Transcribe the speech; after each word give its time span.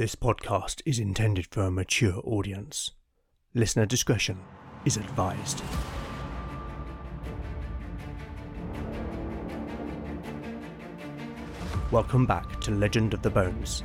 This 0.00 0.14
podcast 0.14 0.80
is 0.86 0.98
intended 0.98 1.48
for 1.50 1.64
a 1.64 1.70
mature 1.70 2.22
audience. 2.24 2.92
Listener 3.52 3.84
discretion 3.84 4.38
is 4.86 4.96
advised. 4.96 5.62
Welcome 11.90 12.24
back 12.24 12.62
to 12.62 12.70
Legend 12.70 13.12
of 13.12 13.20
the 13.20 13.28
Bones. 13.28 13.84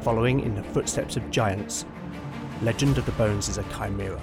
Following 0.00 0.40
in 0.40 0.56
the 0.56 0.64
footsteps 0.64 1.16
of 1.16 1.30
giants, 1.30 1.84
Legend 2.60 2.98
of 2.98 3.06
the 3.06 3.12
Bones 3.12 3.48
is 3.48 3.58
a 3.58 3.64
chimera. 3.78 4.20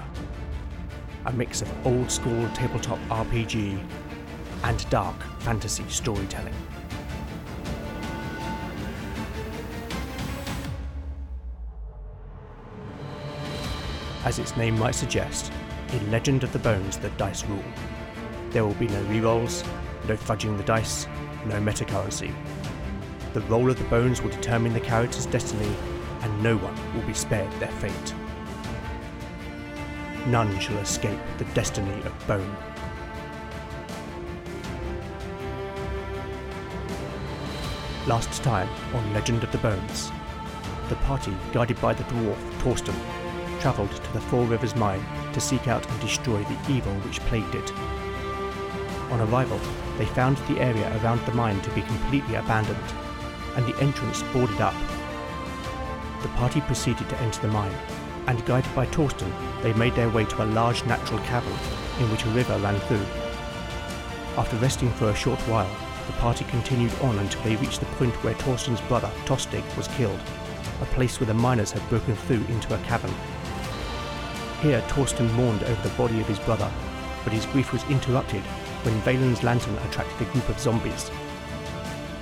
A 1.26 1.32
mix 1.32 1.62
of 1.62 1.88
old 1.88 2.12
school 2.12 2.50
tabletop 2.54 3.00
RPG 3.08 3.82
and 4.66 4.90
dark 4.90 5.16
fantasy 5.40 5.86
storytelling. 5.88 6.54
As 14.24 14.38
its 14.38 14.56
name 14.56 14.78
might 14.78 14.94
suggest, 14.94 15.52
in 15.94 16.12
Legend 16.12 16.44
of 16.44 16.54
the 16.54 16.60
Bones 16.60 16.98
the 16.98 17.10
dice 17.12 17.44
rule. 17.46 17.64
There 18.52 18.66
will 18.66 18.76
be 18.76 18.88
no 18.88 19.04
rerolls, 19.06 19.66
no 20.08 20.16
fudging 20.16 20.58
the 20.58 20.64
dice, 20.64 21.08
no 21.46 21.56
metacurrency. 21.56 22.34
The 23.34 23.42
roll 23.42 23.70
of 23.72 23.78
the 23.78 23.86
bones 23.86 24.22
will 24.22 24.30
determine 24.30 24.74
the 24.74 24.80
character's 24.80 25.26
destiny, 25.26 25.74
and 26.22 26.44
no 26.44 26.56
one 26.58 26.76
will 26.94 27.08
be 27.08 27.14
spared 27.14 27.52
their 27.54 27.72
fate. 27.72 28.14
None 30.28 30.60
shall 30.60 30.78
escape 30.78 31.20
the 31.40 31.46
destiny 31.56 32.00
of 32.04 32.28
bone. 32.28 32.56
Last 38.06 38.44
time 38.44 38.70
on 38.94 39.14
Legend 39.14 39.44
of 39.44 39.52
the 39.52 39.58
Bones, 39.60 40.12
the 40.90 40.96
party, 40.98 41.34
guided 41.54 41.80
by 41.82 41.94
the 41.94 42.04
dwarf 42.04 42.38
Torsten, 42.60 42.96
travelled 43.62 43.92
to 43.92 44.14
the 44.14 44.22
Four 44.22 44.46
Rivers 44.46 44.76
mine 44.76 45.06
to 45.34 45.40
seek 45.40 45.68
out 45.68 45.88
and 45.88 46.02
destroy 46.02 46.44
the 46.44 46.72
evil 46.74 46.94
which 47.02 47.20
plagued 47.22 47.54
it. 47.54 47.72
On 49.12 49.22
arrival, 49.22 49.60
they 50.00 50.06
found 50.06 50.38
the 50.38 50.60
area 50.60 50.90
around 51.04 51.24
the 51.28 51.34
mine 51.34 51.62
to 51.62 51.70
be 51.76 51.84
completely 51.84 52.36
abandoned, 52.36 52.80
and 53.56 53.66
the 53.68 53.78
entrance 53.80 54.24
boarded 54.34 54.60
up. 54.60 54.74
The 56.24 56.30
party 56.30 56.62
proceeded 56.62 57.08
to 57.10 57.18
enter 57.20 57.42
the 57.42 57.50
mine, 57.50 57.76
and 58.26 58.44
guided 58.48 58.74
by 58.74 58.88
Torsten, 58.88 59.32
they 59.62 59.74
made 59.74 59.94
their 59.94 60.10
way 60.10 60.26
to 60.26 60.44
a 60.44 60.52
large 60.58 60.84
natural 60.86 61.20
cavern 61.20 61.54
in 62.04 62.10
which 62.10 62.26
a 62.26 62.30
river 62.30 62.58
ran 62.58 62.80
through. 62.82 63.06
After 64.38 64.56
resting 64.58 64.90
for 64.94 65.10
a 65.10 65.16
short 65.16 65.40
while, 65.42 65.70
the 66.08 66.14
party 66.14 66.46
continued 66.46 66.94
on 67.02 67.20
until 67.20 67.44
they 67.44 67.58
reached 67.58 67.80
the 67.80 67.86
point 67.98 68.14
where 68.24 68.34
Torsten's 68.36 68.82
brother, 68.82 69.12
Tostig, 69.26 69.64
was 69.78 69.88
killed, 69.90 70.20
a 70.82 70.86
place 70.96 71.20
where 71.20 71.28
the 71.28 71.34
miners 71.36 71.72
had 71.72 71.88
broken 71.90 72.16
through 72.16 72.44
into 72.46 72.74
a 72.74 72.80
cavern. 72.80 73.14
Here, 74.62 74.82
Torsten 74.90 75.32
mourned 75.34 75.64
over 75.64 75.82
the 75.82 75.96
body 75.96 76.22
of 76.22 76.28
his 76.28 76.38
brother, 76.38 76.72
but 77.24 77.34
his 77.34 77.48
grief 77.48 77.74
was 77.74 77.84
interrupted 77.86 78.44
when 78.84 78.94
Valen's 79.02 79.42
lantern 79.42 79.76
attracted 79.88 80.22
a 80.22 80.32
group 80.32 80.48
of 80.50 80.60
zombies. 80.60 81.10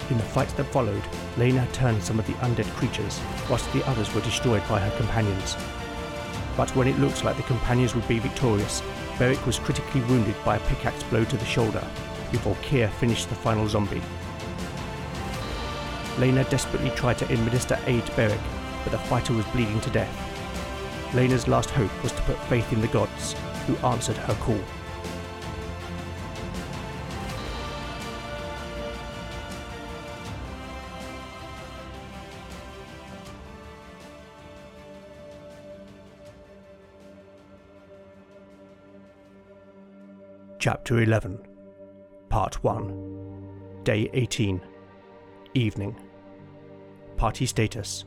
In 0.09 0.17
the 0.17 0.23
fight 0.23 0.47
that 0.55 0.71
followed, 0.71 1.03
Lena 1.37 1.67
turned 1.73 2.01
some 2.01 2.17
of 2.17 2.25
the 2.27 2.33
undead 2.35 2.69
creatures, 2.77 3.19
whilst 3.49 3.71
the 3.73 3.85
others 3.87 4.13
were 4.13 4.21
destroyed 4.21 4.65
by 4.69 4.79
her 4.79 4.97
companions. 4.97 5.57
But 6.55 6.73
when 6.77 6.87
it 6.87 6.97
looked 6.97 7.25
like 7.25 7.35
the 7.35 7.43
companions 7.43 7.93
would 7.93 8.07
be 8.07 8.19
victorious, 8.19 8.81
Beric 9.17 9.45
was 9.45 9.59
critically 9.59 10.01
wounded 10.03 10.35
by 10.45 10.55
a 10.55 10.67
pickaxe 10.67 11.03
blow 11.03 11.25
to 11.25 11.35
the 11.35 11.45
shoulder, 11.45 11.85
before 12.31 12.55
Kier 12.61 12.89
finished 12.89 13.27
the 13.27 13.35
final 13.35 13.67
zombie. 13.67 14.01
Lena 16.17 16.45
desperately 16.45 16.91
tried 16.91 17.17
to 17.17 17.33
administer 17.33 17.77
aid 17.85 18.05
to 18.05 18.15
Beric, 18.15 18.39
but 18.85 18.91
the 18.91 18.97
fighter 18.97 19.33
was 19.33 19.45
bleeding 19.47 19.81
to 19.81 19.89
death. 19.89 20.28
Lena's 21.13 21.47
last 21.47 21.71
hope 21.71 22.03
was 22.03 22.11
to 22.11 22.21
put 22.21 22.37
faith 22.45 22.71
in 22.71 22.81
the 22.81 22.87
gods, 22.87 23.33
who 23.65 23.75
answered 23.77 24.15
her 24.17 24.35
call. 24.35 24.59
Chapter 40.59 41.01
11, 41.01 41.39
Part 42.29 42.63
1, 42.63 43.81
Day 43.83 44.09
18, 44.13 44.61
Evening. 45.55 45.95
Party 47.17 47.45
status 47.47 48.05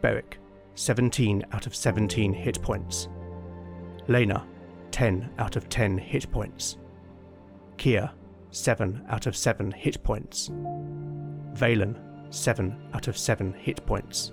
Beric, 0.00 0.38
17 0.74 1.44
out 1.52 1.66
of 1.66 1.74
17 1.74 2.32
hit 2.32 2.60
points. 2.62 3.08
Lena, 4.08 4.46
10 4.90 5.30
out 5.38 5.56
of 5.56 5.68
10 5.68 5.98
hit 5.98 6.30
points. 6.30 6.78
Kier, 7.76 8.10
7 8.50 9.04
out 9.08 9.26
of 9.26 9.36
7 9.36 9.70
hit 9.72 10.02
points. 10.02 10.50
Valen, 11.54 11.96
7 12.30 12.90
out 12.92 13.08
of 13.08 13.16
7 13.16 13.52
hit 13.54 13.84
points. 13.86 14.32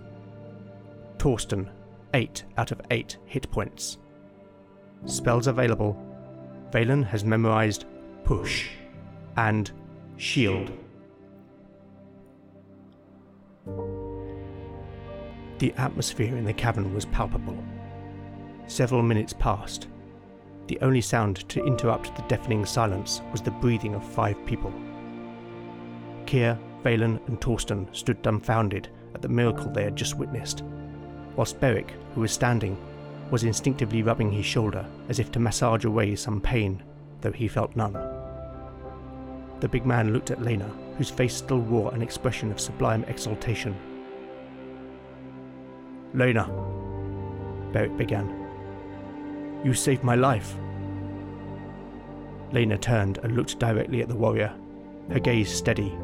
Torsten, 1.18 1.70
8 2.14 2.44
out 2.58 2.72
of 2.72 2.82
8 2.90 3.18
hit 3.26 3.50
points. 3.52 3.98
Spells 5.06 5.48
available 5.48 5.98
Valen 6.72 7.06
has 7.06 7.26
memorized 7.26 7.86
Push 8.24 8.70
and 9.36 9.72
Shield. 10.18 10.72
The 15.62 15.74
atmosphere 15.78 16.36
in 16.36 16.44
the 16.44 16.54
cavern 16.54 16.92
was 16.92 17.06
palpable. 17.06 17.64
Several 18.66 19.04
minutes 19.04 19.32
passed. 19.32 19.90
The 20.66 20.80
only 20.82 21.02
sound 21.02 21.48
to 21.50 21.64
interrupt 21.64 22.16
the 22.16 22.24
deafening 22.24 22.66
silence 22.66 23.22
was 23.32 23.42
the 23.42 23.52
breathing 23.52 23.94
of 23.94 24.04
five 24.04 24.44
people. 24.48 24.74
Kier, 26.26 26.58
Valen, 26.84 27.20
and 27.28 27.40
Torsten 27.40 27.96
stood 27.96 28.24
dumbfounded 28.24 28.90
at 29.14 29.22
the 29.22 29.30
miracle 29.30 29.72
they 29.72 29.84
had 29.84 29.96
just 29.96 30.18
witnessed, 30.18 30.64
whilst 31.36 31.60
Beric, 31.60 31.92
who 32.16 32.22
was 32.22 32.32
standing, 32.32 32.76
was 33.30 33.44
instinctively 33.44 34.02
rubbing 34.02 34.32
his 34.32 34.48
shoulder 34.48 34.84
as 35.10 35.20
if 35.20 35.32
to 35.32 35.40
massage 35.40 35.86
away 35.86 36.16
some 36.16 36.42
pain, 36.42 36.82
though 37.20 37.32
he 37.32 37.48
felt 37.48 37.76
none. 37.76 37.94
The 39.60 39.70
big 39.70 39.86
man 39.86 40.12
looked 40.12 40.32
at 40.32 40.42
Lena, 40.42 40.72
whose 40.98 41.12
face 41.12 41.36
still 41.36 41.60
wore 41.60 41.94
an 41.94 42.02
expression 42.02 42.52
of 42.52 42.60
sublime 42.60 43.04
exultation. 43.04 43.76
Lena, 46.14 46.50
Beric 47.72 47.96
began. 47.98 48.38
You 49.64 49.74
saved 49.74 50.04
my 50.04 50.16
life. 50.16 50.56
Lena 52.52 52.78
turned 52.78 53.20
and 53.20 53.36
looked 53.36 53.60
directly 53.60 54.02
at 54.02 54.10
the 54.10 54.16
warrior, 54.16 54.54
her 55.10 55.20
gaze 55.20 55.54
steady, 55.54 55.98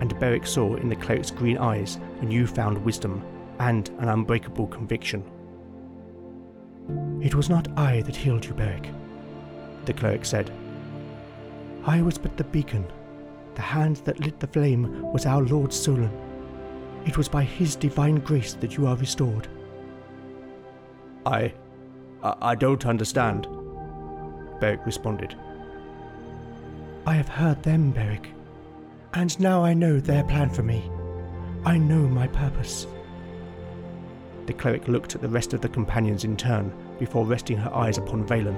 and 0.00 0.18
Beric 0.18 0.46
saw 0.46 0.74
in 0.74 0.88
the 0.88 0.96
cleric's 0.96 1.30
green 1.30 1.58
eyes 1.58 2.00
a 2.20 2.24
newfound 2.24 2.84
wisdom 2.84 3.24
and 3.60 3.88
an 4.00 4.08
unbreakable 4.08 4.66
conviction. 4.66 5.22
It 7.22 7.36
was 7.36 7.48
not 7.48 7.68
I 7.78 8.00
that 8.02 8.16
healed 8.16 8.44
you, 8.44 8.54
Beric, 8.54 8.88
the 9.84 9.92
cleric 9.92 10.24
said. 10.24 10.50
I 11.84 12.02
was 12.02 12.18
but 12.18 12.36
the 12.36 12.44
beacon. 12.44 12.84
The 13.54 13.62
hand 13.62 13.96
that 14.04 14.18
lit 14.20 14.40
the 14.40 14.46
flame 14.48 15.02
was 15.12 15.26
our 15.26 15.42
Lord 15.42 15.72
Solon. 15.72 16.10
It 17.06 17.16
was 17.16 17.28
by 17.28 17.44
his 17.44 17.76
divine 17.76 18.16
grace 18.16 18.54
that 18.54 18.76
you 18.76 18.86
are 18.86 18.96
restored. 18.96 19.48
I. 21.26 21.52
I 22.22 22.54
don't 22.54 22.86
understand, 22.86 23.48
Beric 24.60 24.86
responded. 24.86 25.34
I 27.04 27.14
have 27.14 27.28
heard 27.28 27.60
them, 27.64 27.90
Beric, 27.90 28.28
and 29.14 29.38
now 29.40 29.64
I 29.64 29.74
know 29.74 29.98
their 29.98 30.22
plan 30.22 30.50
for 30.50 30.62
me. 30.62 30.88
I 31.64 31.78
know 31.78 32.06
my 32.06 32.28
purpose. 32.28 32.86
The 34.46 34.52
cleric 34.52 34.86
looked 34.86 35.16
at 35.16 35.20
the 35.20 35.28
rest 35.28 35.52
of 35.52 35.60
the 35.60 35.68
companions 35.68 36.22
in 36.22 36.36
turn 36.36 36.72
before 37.00 37.26
resting 37.26 37.56
her 37.56 37.74
eyes 37.74 37.98
upon 37.98 38.24
Valen. 38.24 38.56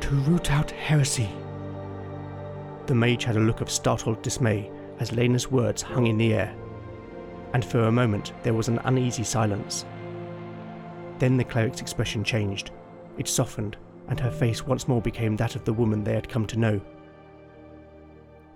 To 0.00 0.14
root 0.14 0.50
out 0.50 0.70
heresy. 0.70 1.28
The 2.84 2.94
mage 2.94 3.24
had 3.24 3.36
a 3.36 3.40
look 3.40 3.62
of 3.62 3.70
startled 3.70 4.20
dismay 4.20 4.70
as 4.98 5.12
Lena's 5.12 5.50
words 5.50 5.80
hung 5.80 6.06
in 6.06 6.18
the 6.18 6.34
air, 6.34 6.54
and 7.52 7.64
for 7.64 7.84
a 7.84 7.92
moment 7.92 8.32
there 8.42 8.54
was 8.54 8.68
an 8.68 8.80
uneasy 8.84 9.24
silence. 9.24 9.84
Then 11.18 11.36
the 11.36 11.44
cleric's 11.44 11.80
expression 11.80 12.24
changed. 12.24 12.70
It 13.18 13.28
softened, 13.28 13.76
and 14.08 14.18
her 14.18 14.30
face 14.30 14.66
once 14.66 14.88
more 14.88 15.02
became 15.02 15.36
that 15.36 15.56
of 15.56 15.64
the 15.64 15.72
woman 15.72 16.02
they 16.02 16.14
had 16.14 16.28
come 16.28 16.46
to 16.46 16.58
know. 16.58 16.80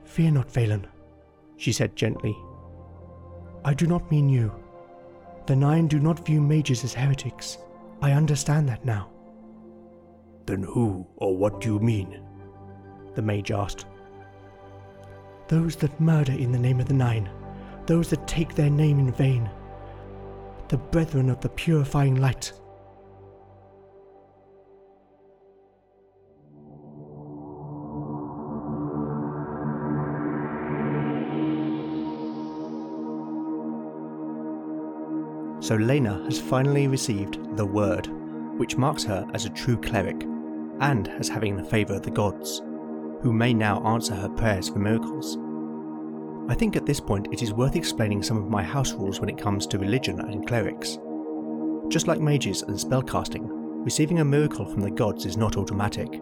Fear 0.05 0.33
not, 0.33 0.49
Valen, 0.49 0.85
she 1.57 1.73
said 1.73 1.97
gently. 1.97 2.37
I 3.65 3.75
do 3.75 3.87
not 3.87 4.11
mean 4.11 4.29
you. 4.29 4.53
The 5.47 5.57
Nine 5.57 5.89
do 5.89 5.99
not 5.99 6.25
view 6.25 6.41
mages 6.41 6.85
as 6.85 6.95
heretics. 6.95 7.59
I 8.01 8.13
understand 8.13 8.69
that 8.69 8.85
now. 8.85 9.11
Then 10.47 10.63
who 10.63 11.07
or 11.17 11.37
what 11.37 11.61
do 11.61 11.75
you 11.75 11.79
mean? 11.79 12.21
The 13.15 13.23
mage 13.23 13.51
asked. 13.51 13.87
Those 15.49 15.77
that 15.77 16.01
murder 16.01 16.33
in 16.33 16.53
the 16.53 16.59
name 16.59 16.81
of 16.81 16.89
the 16.89 16.95
Nine, 16.95 17.31
those 17.87 18.11
that 18.11 18.27
take 18.27 18.55
their 18.55 18.71
name 18.71 18.99
in 18.99 19.13
vain. 19.13 19.51
the 20.69 20.79
brethren 20.79 21.29
of 21.31 21.41
the 21.41 21.49
purifying 21.51 22.17
light. 22.17 22.53
So 35.61 35.77
Lena 35.77 36.23
has 36.25 36.41
finally 36.41 36.89
received 36.89 37.57
the 37.57 37.65
Word, 37.65 38.07
which 38.59 38.77
marks 38.77 39.05
her 39.05 39.27
as 39.33 39.45
a 39.45 39.51
true 39.51 39.77
cleric, 39.77 40.23
and 40.81 41.09
as 41.09 41.29
having 41.29 41.57
the 41.57 41.65
favour 41.65 41.95
of 41.95 42.03
the 42.03 42.11
gods, 42.11 42.61
who 43.23 43.33
may 43.33 43.55
now 43.55 43.83
answer 43.85 44.15
her 44.15 44.29
prayers 44.29 44.69
for 44.69 44.79
miracles. 44.79 45.39
I 46.47 46.55
think 46.55 46.77
at 46.77 46.85
this 46.85 47.01
point 47.01 47.29
it 47.33 47.43
is 47.43 47.55
worth 47.55 47.75
explaining 47.75 48.23
some 48.23 48.37
of 48.37 48.51
my 48.51 48.63
house 48.63 48.93
rules 48.93 49.19
when 49.19 49.31
it 49.31 49.39
comes 49.39 49.67
to 49.67 49.79
religion 49.79 50.21
and 50.21 50.47
clerics. 50.47 50.99
Just 51.89 52.07
like 52.07 52.21
mages 52.21 52.63
and 52.63 52.77
spellcasting, 52.77 53.49
receiving 53.85 54.21
a 54.21 54.25
miracle 54.25 54.67
from 54.67 54.81
the 54.83 54.91
gods 54.91 55.25
is 55.25 55.39
not 55.39 55.57
automatic. 55.57 56.21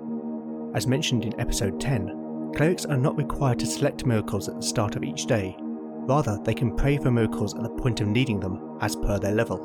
As 0.75 0.87
mentioned 0.87 1.25
in 1.25 1.41
episode 1.41 1.81
10, 1.81 2.53
clerics 2.55 2.85
are 2.85 2.97
not 2.97 3.17
required 3.17 3.59
to 3.61 3.67
select 3.67 4.07
miracles 4.07 4.49
at 4.49 4.55
the 4.55 4.63
start 4.63 4.95
of 4.95 5.03
each 5.03 5.27
day, 5.27 5.57
rather, 5.59 6.39
they 6.45 6.55
can 6.55 6.77
pray 6.77 6.99
for 6.99 7.11
miracles 7.11 7.55
at 7.55 7.63
the 7.63 7.69
point 7.69 8.01
of 8.01 8.07
needing 8.07 8.39
them 8.39 8.79
as 8.81 8.95
per 8.95 9.19
their 9.19 9.35
level. 9.35 9.59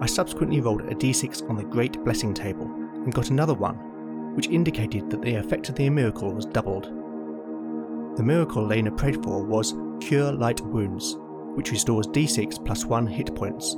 I 0.00 0.06
subsequently 0.06 0.60
rolled 0.60 0.82
a 0.82 0.94
d6 0.94 1.50
on 1.50 1.56
the 1.56 1.64
Great 1.64 2.02
Blessing 2.04 2.32
table 2.34 2.64
and 2.64 3.12
got 3.12 3.30
another 3.30 3.54
1, 3.54 4.34
which 4.34 4.48
indicated 4.48 5.10
that 5.10 5.22
the 5.22 5.34
effect 5.34 5.68
of 5.68 5.74
the 5.74 5.90
miracle 5.90 6.32
was 6.32 6.46
doubled. 6.46 7.01
The 8.16 8.22
miracle 8.22 8.66
Lena 8.66 8.90
prayed 8.90 9.22
for 9.22 9.42
was 9.42 9.74
Cure 10.00 10.32
Light 10.32 10.60
Wounds, 10.60 11.16
which 11.54 11.70
restores 11.70 12.06
d6 12.08 12.62
plus 12.64 12.84
1 12.84 13.06
hit 13.06 13.34
points. 13.34 13.74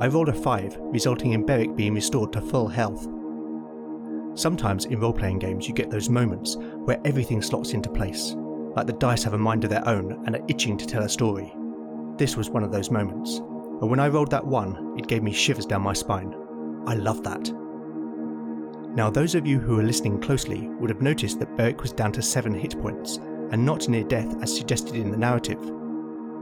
I 0.00 0.08
rolled 0.08 0.30
a 0.30 0.32
5, 0.32 0.78
resulting 0.80 1.32
in 1.32 1.46
Beric 1.46 1.76
being 1.76 1.94
restored 1.94 2.32
to 2.32 2.40
full 2.40 2.66
health. 2.66 3.06
Sometimes 4.34 4.86
in 4.86 4.98
role 4.98 5.12
playing 5.12 5.38
games, 5.38 5.68
you 5.68 5.74
get 5.74 5.90
those 5.90 6.08
moments 6.08 6.56
where 6.56 7.00
everything 7.04 7.40
slots 7.40 7.72
into 7.72 7.88
place, 7.88 8.34
like 8.74 8.88
the 8.88 8.94
dice 8.94 9.22
have 9.22 9.34
a 9.34 9.38
mind 9.38 9.62
of 9.62 9.70
their 9.70 9.86
own 9.86 10.24
and 10.26 10.34
are 10.34 10.44
itching 10.48 10.76
to 10.76 10.86
tell 10.86 11.04
a 11.04 11.08
story. 11.08 11.54
This 12.16 12.36
was 12.36 12.50
one 12.50 12.64
of 12.64 12.72
those 12.72 12.90
moments, 12.90 13.36
and 13.36 13.88
when 13.88 14.00
I 14.00 14.08
rolled 14.08 14.32
that 14.32 14.44
1, 14.44 14.96
it 14.98 15.06
gave 15.06 15.22
me 15.22 15.32
shivers 15.32 15.66
down 15.66 15.82
my 15.82 15.92
spine. 15.92 16.34
I 16.86 16.94
love 16.94 17.22
that. 17.22 17.52
Now, 18.94 19.08
those 19.08 19.34
of 19.34 19.46
you 19.46 19.60
who 19.60 19.78
are 19.78 19.84
listening 19.84 20.20
closely 20.20 20.68
would 20.80 20.90
have 20.90 21.00
noticed 21.00 21.38
that 21.38 21.56
Beric 21.56 21.80
was 21.80 21.92
down 21.92 22.12
to 22.12 22.22
7 22.22 22.52
hit 22.52 22.80
points, 22.80 23.20
and 23.52 23.64
not 23.64 23.88
near 23.88 24.02
death 24.04 24.34
as 24.42 24.54
suggested 24.54 24.96
in 24.96 25.10
the 25.10 25.16
narrative. 25.16 25.60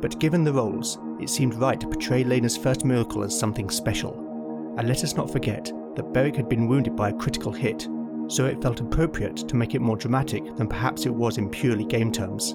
But 0.01 0.19
given 0.19 0.45
the 0.45 0.53
rolls, 0.53 0.99
it 1.21 1.29
seemed 1.29 1.55
right 1.55 1.79
to 1.79 1.87
portray 1.87 2.25
Lena's 2.25 2.57
first 2.57 2.85
miracle 2.85 3.23
as 3.23 3.39
something 3.39 3.69
special. 3.69 4.75
And 4.79 4.89
let 4.89 5.05
us 5.05 5.15
not 5.15 5.31
forget 5.31 5.71
that 5.97 6.13
Beric 6.15 6.37
had 6.37 6.49
been 6.49 6.69
wounded 6.69 6.97
by 6.97 7.11
a 7.11 7.17
critical 7.19 7.53
hit, 7.53 7.87
so 8.29 8.47
it 8.47 8.63
felt 8.63 8.81
appropriate 8.81 9.37
to 9.37 9.57
make 9.57 9.75
it 9.75 9.83
more 9.83 9.97
dramatic 9.97 10.57
than 10.57 10.69
perhaps 10.69 11.05
it 11.05 11.15
was 11.15 11.37
in 11.37 11.51
purely 11.51 11.85
game 11.85 12.11
terms. 12.13 12.55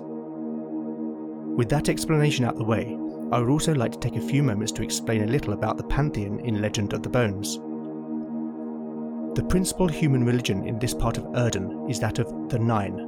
With 1.55 1.69
that 1.69 1.89
explanation 1.89 2.45
out 2.45 2.57
the 2.57 2.63
way, 2.63 2.97
I 3.31 3.39
would 3.39 3.49
also 3.49 3.73
like 3.75 3.91
to 3.91 3.99
take 3.99 4.15
a 4.15 4.27
few 4.27 4.41
moments 4.41 4.71
to 4.73 4.83
explain 4.83 5.23
a 5.23 5.27
little 5.27 5.53
about 5.53 5.77
the 5.77 5.83
pantheon 5.83 6.39
in 6.39 6.61
Legend 6.61 6.93
of 6.93 7.03
the 7.03 7.09
Bones. 7.09 7.59
The 9.35 9.43
principal 9.43 9.87
human 9.87 10.23
religion 10.23 10.65
in 10.65 10.79
this 10.79 10.93
part 10.93 11.17
of 11.17 11.27
Erden 11.35 11.89
is 11.89 11.99
that 11.99 12.19
of 12.19 12.49
the 12.49 12.59
Nine, 12.59 13.04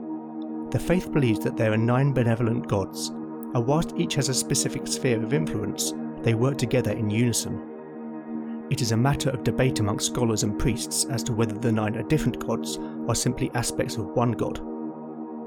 the 0.71 0.79
faith 0.79 1.11
believes 1.11 1.39
that 1.39 1.57
there 1.57 1.71
are 1.71 1.77
nine 1.77 2.13
benevolent 2.13 2.67
gods, 2.67 3.09
and 3.09 3.65
whilst 3.65 3.93
each 3.97 4.15
has 4.15 4.29
a 4.29 4.33
specific 4.33 4.87
sphere 4.87 5.23
of 5.23 5.33
influence, 5.33 5.93
they 6.21 6.33
work 6.33 6.57
together 6.57 6.91
in 6.91 7.09
unison. 7.09 7.61
It 8.69 8.81
is 8.81 8.91
a 8.91 8.97
matter 8.97 9.29
of 9.29 9.43
debate 9.43 9.79
amongst 9.79 10.07
scholars 10.07 10.43
and 10.43 10.59
priests 10.59 11.05
as 11.05 11.23
to 11.23 11.33
whether 11.33 11.57
the 11.57 11.71
nine 11.71 11.95
are 11.95 12.03
different 12.03 12.45
gods 12.45 12.77
or 13.07 13.15
simply 13.15 13.49
aspects 13.53 13.95
of 13.95 14.07
one 14.07 14.33
god. 14.33 14.59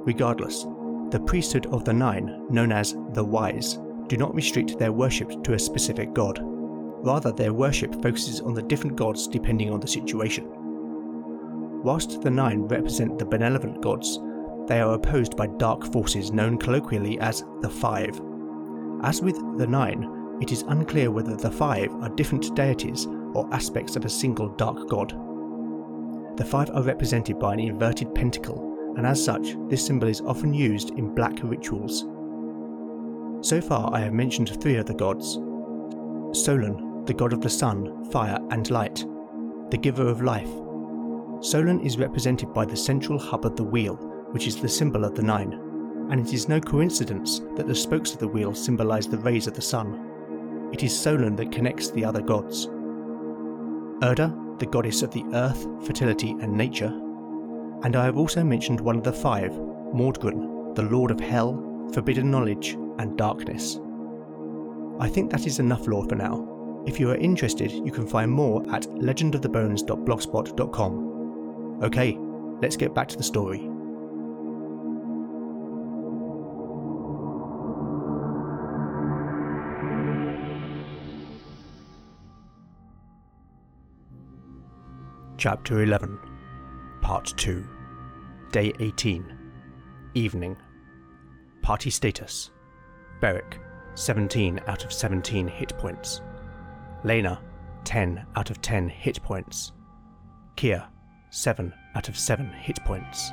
Regardless, 0.06 0.64
the 1.10 1.22
priesthood 1.26 1.66
of 1.66 1.84
the 1.84 1.92
nine, 1.92 2.46
known 2.48 2.72
as 2.72 2.96
the 3.12 3.22
Wise, 3.22 3.78
do 4.06 4.16
not 4.16 4.34
restrict 4.34 4.78
their 4.78 4.92
worship 4.92 5.44
to 5.44 5.52
a 5.52 5.58
specific 5.58 6.14
god. 6.14 6.38
Rather, 6.42 7.30
their 7.30 7.52
worship 7.52 7.92
focuses 8.02 8.40
on 8.40 8.54
the 8.54 8.62
different 8.62 8.96
gods 8.96 9.28
depending 9.28 9.70
on 9.70 9.80
the 9.80 9.86
situation. 9.86 10.46
Whilst 11.82 12.22
the 12.22 12.30
nine 12.30 12.62
represent 12.62 13.18
the 13.18 13.24
benevolent 13.24 13.82
gods, 13.82 14.18
they 14.70 14.80
are 14.80 14.94
opposed 14.94 15.36
by 15.36 15.48
dark 15.48 15.92
forces 15.92 16.30
known 16.30 16.56
colloquially 16.56 17.18
as 17.18 17.42
the 17.60 17.68
Five. 17.68 18.20
As 19.02 19.20
with 19.20 19.34
the 19.58 19.66
Nine, 19.66 20.38
it 20.40 20.52
is 20.52 20.62
unclear 20.62 21.10
whether 21.10 21.34
the 21.34 21.50
Five 21.50 21.92
are 21.96 22.08
different 22.10 22.54
deities 22.54 23.06
or 23.34 23.52
aspects 23.52 23.96
of 23.96 24.04
a 24.04 24.08
single 24.08 24.48
dark 24.50 24.88
god. 24.88 25.10
The 26.36 26.44
Five 26.44 26.70
are 26.70 26.84
represented 26.84 27.40
by 27.40 27.54
an 27.54 27.58
inverted 27.58 28.14
pentacle, 28.14 28.94
and 28.96 29.08
as 29.08 29.24
such, 29.24 29.56
this 29.68 29.84
symbol 29.84 30.06
is 30.06 30.20
often 30.20 30.54
used 30.54 30.90
in 30.90 31.16
black 31.16 31.40
rituals. 31.42 32.06
So 33.44 33.60
far, 33.60 33.92
I 33.92 33.98
have 33.98 34.12
mentioned 34.12 34.50
three 34.62 34.76
of 34.76 34.86
the 34.86 34.94
gods 34.94 35.32
Solon, 36.32 37.04
the 37.06 37.14
god 37.14 37.32
of 37.32 37.40
the 37.40 37.50
sun, 37.50 38.04
fire, 38.12 38.38
and 38.52 38.70
light, 38.70 39.04
the 39.70 39.78
giver 39.78 40.06
of 40.06 40.22
life. 40.22 40.50
Solon 41.40 41.80
is 41.80 41.98
represented 41.98 42.54
by 42.54 42.64
the 42.64 42.76
central 42.76 43.18
hub 43.18 43.44
of 43.44 43.56
the 43.56 43.64
wheel, 43.64 44.09
which 44.32 44.46
is 44.46 44.60
the 44.60 44.68
symbol 44.68 45.04
of 45.04 45.14
the 45.14 45.22
nine, 45.22 45.52
and 46.10 46.26
it 46.26 46.32
is 46.32 46.48
no 46.48 46.60
coincidence 46.60 47.40
that 47.56 47.66
the 47.66 47.74
spokes 47.74 48.12
of 48.12 48.18
the 48.18 48.28
wheel 48.28 48.54
symbolize 48.54 49.06
the 49.06 49.18
rays 49.18 49.46
of 49.46 49.54
the 49.54 49.62
sun. 49.62 50.70
It 50.72 50.82
is 50.82 50.98
Solon 50.98 51.36
that 51.36 51.52
connects 51.52 51.90
the 51.90 52.04
other 52.04 52.22
gods. 52.22 52.66
Erda, 54.02 54.34
the 54.58 54.66
goddess 54.66 55.02
of 55.02 55.12
the 55.12 55.24
earth, 55.32 55.66
fertility, 55.86 56.30
and 56.40 56.52
nature, 56.52 56.92
and 57.82 57.96
I 57.96 58.04
have 58.04 58.18
also 58.18 58.44
mentioned 58.44 58.80
one 58.80 58.98
of 58.98 59.04
the 59.04 59.12
five, 59.12 59.52
Mordgren, 59.52 60.74
the 60.74 60.82
lord 60.82 61.10
of 61.10 61.18
hell, 61.18 61.88
forbidden 61.92 62.30
knowledge, 62.30 62.76
and 62.98 63.16
darkness. 63.16 63.80
I 65.00 65.08
think 65.08 65.30
that 65.30 65.46
is 65.46 65.58
enough 65.58 65.88
lore 65.88 66.06
for 66.06 66.14
now. 66.14 66.46
If 66.86 67.00
you 67.00 67.10
are 67.10 67.16
interested, 67.16 67.72
you 67.72 67.90
can 67.90 68.06
find 68.06 68.30
more 68.30 68.62
at 68.74 68.82
legendofthebones.blogspot.com. 68.82 71.82
Okay, 71.82 72.18
let's 72.60 72.76
get 72.76 72.94
back 72.94 73.08
to 73.08 73.16
the 73.16 73.22
story. 73.22 73.69
Chapter 85.40 85.84
11, 85.84 86.18
Part 87.00 87.32
2, 87.38 87.66
Day 88.52 88.74
18, 88.78 89.38
Evening. 90.12 90.54
Party 91.62 91.88
status 91.88 92.50
Beric, 93.22 93.58
17 93.94 94.60
out 94.66 94.84
of 94.84 94.92
17 94.92 95.48
hit 95.48 95.72
points. 95.78 96.20
Lena, 97.04 97.40
10 97.84 98.26
out 98.36 98.50
of 98.50 98.60
10 98.60 98.90
hit 98.90 99.22
points. 99.22 99.72
Kier, 100.58 100.86
7 101.30 101.72
out 101.94 102.10
of 102.10 102.18
7 102.18 102.52
hit 102.52 102.78
points. 102.84 103.30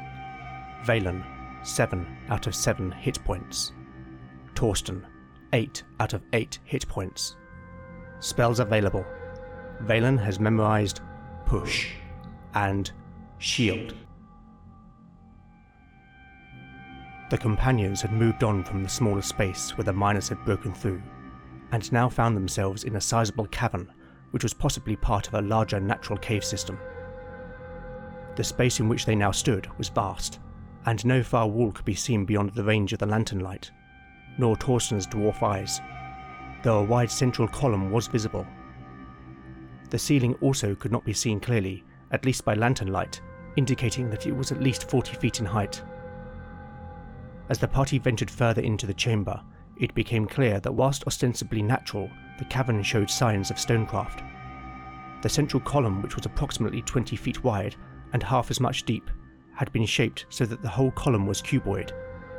Valen, 0.86 1.26
7 1.68 2.08
out 2.30 2.48
of 2.48 2.56
7 2.56 2.90
hit 2.90 3.22
points. 3.26 3.74
Torsten, 4.54 5.04
8 5.52 5.84
out 6.00 6.14
of 6.14 6.24
8 6.32 6.58
hit 6.64 6.88
points. 6.88 7.36
Spells 8.22 8.62
available. 8.62 9.06
Valen 9.84 10.18
has 10.24 10.40
memorized 10.40 11.02
push, 11.48 11.92
and 12.54 12.92
shield. 13.38 13.96
The 17.30 17.38
companions 17.38 18.02
had 18.02 18.12
moved 18.12 18.44
on 18.44 18.64
from 18.64 18.84
the 18.84 18.90
smaller 18.90 19.22
space 19.22 19.78
where 19.78 19.86
the 19.86 19.94
miners 19.94 20.28
had 20.30 20.44
broken 20.44 20.74
through, 20.74 21.02
and 21.72 21.90
now 21.92 22.10
found 22.10 22.36
themselves 22.36 22.84
in 22.84 22.98
a 22.98 23.02
sizable 23.02 23.48
cavern 23.48 23.92
which 24.32 24.44
was 24.44 24.54
possibly 24.54 24.98
part 24.98 25.28
of 25.28 25.36
a 25.36 25.42
larger 25.42 25.80
natural 25.80 26.20
cave 26.20 26.44
system. 26.44 26.78
The 28.36 28.44
space 28.44 28.82
in 28.82 28.90
which 28.90 29.06
they 29.06 29.16
now 29.16 29.32
stood 29.32 29.70
was 29.78 29.88
vast, 29.88 30.40
and 30.86 31.06
no 31.06 31.24
far 31.24 31.48
wall 31.48 31.72
could 31.72 31.86
be 31.86 31.96
seen 31.96 32.26
beyond 32.26 32.54
the 32.54 32.64
range 32.64 32.92
of 32.92 33.00
the 33.00 33.06
lantern 33.06 33.40
light, 33.40 33.72
nor 34.38 34.58
Torsten's 34.58 35.08
dwarf 35.08 35.42
eyes, 35.42 35.80
though 36.62 36.80
a 36.80 36.84
wide 36.84 37.10
central 37.10 37.48
column 37.48 37.90
was 37.90 38.08
visible 38.08 38.46
The 39.90 40.00
ceiling 40.00 40.36
also 40.42 40.76
could 40.76 40.92
not 40.92 41.06
be 41.06 41.14
seen 41.14 41.40
clearly, 41.40 41.84
at 42.12 42.26
least 42.26 42.44
by 42.44 42.54
lantern 42.54 42.92
light, 42.92 43.22
indicating 43.56 44.10
that 44.10 44.28
it 44.28 44.36
was 44.36 44.52
at 44.52 44.62
least 44.62 44.90
40 44.90 45.16
feet 45.16 45.40
in 45.40 45.46
height. 45.46 45.82
As 47.50 47.60
the 47.60 47.68
party 47.68 47.98
ventured 47.98 48.30
further 48.30 48.62
into 48.62 48.86
the 48.86 48.94
chamber, 48.94 49.42
it 49.80 49.96
became 49.96 50.26
clear 50.26 50.60
that 50.60 50.72
whilst 50.72 51.08
ostensibly 51.08 51.62
natural, 51.62 52.10
the 52.40 52.46
cavern 52.46 52.84
showed 52.84 53.10
signs 53.10 53.50
of 53.50 53.60
stonecraft. 53.60 54.24
The 55.22 55.30
central 55.30 55.62
column, 55.62 56.02
which 56.02 56.16
was 56.16 56.26
approximately 56.26 56.82
20 56.82 57.16
feet 57.16 57.44
wide 57.44 57.76
and 58.14 58.22
half 58.22 58.52
as 58.52 58.60
much 58.60 58.84
deep, 58.84 59.10
had 59.56 59.72
been 59.72 59.86
shaped 59.86 60.26
so 60.30 60.46
that 60.46 60.62
the 60.62 60.70
whole 60.70 60.92
column 60.92 61.26
was 61.26 61.42
cuboid, 61.42 61.92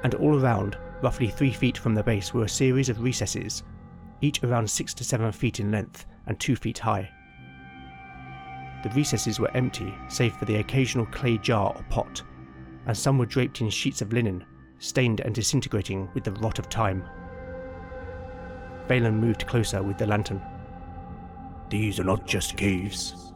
and 0.05 0.15
all 0.15 0.39
around, 0.39 0.77
roughly 1.03 1.29
3 1.29 1.53
feet 1.53 1.79
from 1.79 1.95
the 1.95 2.03
base, 2.03 2.33
were 2.33 2.45
a 2.45 2.49
series 2.49 2.89
of 2.89 3.01
recesses, 3.01 3.65
each 4.21 4.45
around 4.45 4.69
6 4.69 4.95
to 4.95 5.05
7 5.05 5.33
feet 5.33 5.61
in 5.61 5.71
length 5.71 6.07
and 6.27 6.39
2 6.39 6.55
feet 6.55 6.79
high. 6.79 7.11
The 8.83 8.91
recesses 8.91 9.41
were 9.41 9.51
empty, 9.57 9.95
save 10.09 10.37
for 10.37 10.45
the 10.45 10.57
occasional 10.57 11.07
clay 11.07 11.39
jar 11.39 11.73
or 11.75 11.83
pot, 11.91 12.23
and 12.87 12.97
some 12.97 13.19
were 13.19 13.27
draped 13.27 13.61
in 13.61 13.71
sheets 13.71 14.03
of 14.03 14.13
linen, 14.13 14.45
stained 14.79 15.21
and 15.21 15.35
disintegrating 15.35 16.09
with 16.15 16.25
the 16.25 16.33
rot 16.33 16.59
of 16.59 16.69
time. 16.69 17.05
Valen 18.87 19.15
moved 19.15 19.47
closer 19.47 19.83
with 19.83 19.99
the 19.99 20.07
lantern. 20.07 20.41
These 21.69 22.01
are 22.01 22.05
not 22.05 22.27
just 22.27 22.57
caves, 22.57 23.33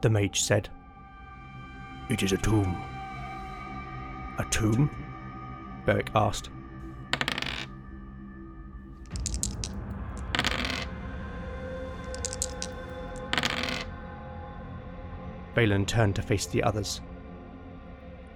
the 0.00 0.08
mage 0.08 0.40
said. 0.40 0.68
It 2.08 2.22
is 2.22 2.32
a 2.32 2.38
tomb. 2.38 2.80
A 4.38 4.44
tomb? 4.50 4.90
Beric 5.84 6.10
asked. 6.14 6.50
Valen 15.54 15.86
turned 15.86 16.16
to 16.16 16.22
face 16.22 16.46
the 16.46 16.62
others. 16.62 17.00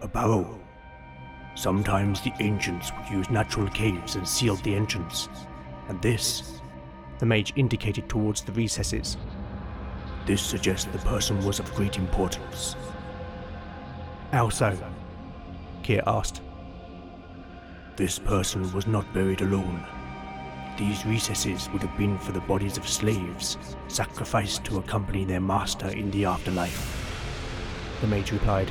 A 0.02 0.08
barrow. 0.08 0.60
Sometimes 1.56 2.20
the 2.20 2.32
ancients 2.38 2.92
would 2.92 3.08
use 3.08 3.28
natural 3.30 3.68
caves 3.70 4.14
and 4.14 4.26
sealed 4.26 4.62
the 4.62 4.74
entrance. 4.74 5.28
And 5.88 6.00
this, 6.00 6.60
the 7.18 7.26
mage 7.26 7.52
indicated 7.56 8.08
towards 8.08 8.42
the 8.42 8.52
recesses. 8.52 9.16
This 10.26 10.42
suggests 10.42 10.84
the 10.92 10.98
person 10.98 11.44
was 11.44 11.58
of 11.58 11.74
great 11.74 11.96
importance. 11.96 12.76
How 14.30 14.50
so? 14.50 14.78
Kier 15.82 16.02
asked. 16.06 16.42
This 17.96 18.18
person 18.18 18.72
was 18.72 18.86
not 18.86 19.12
buried 19.12 19.40
alone. 19.40 19.84
These 20.78 21.04
recesses 21.06 21.68
would 21.70 21.82
have 21.82 21.98
been 21.98 22.16
for 22.18 22.30
the 22.30 22.40
bodies 22.42 22.76
of 22.76 22.88
slaves, 22.88 23.58
sacrificed 23.88 24.64
to 24.66 24.78
accompany 24.78 25.24
their 25.24 25.40
master 25.40 25.88
in 25.88 26.12
the 26.12 26.26
afterlife. 26.26 27.07
The 28.00 28.06
mage 28.06 28.32
replied. 28.32 28.70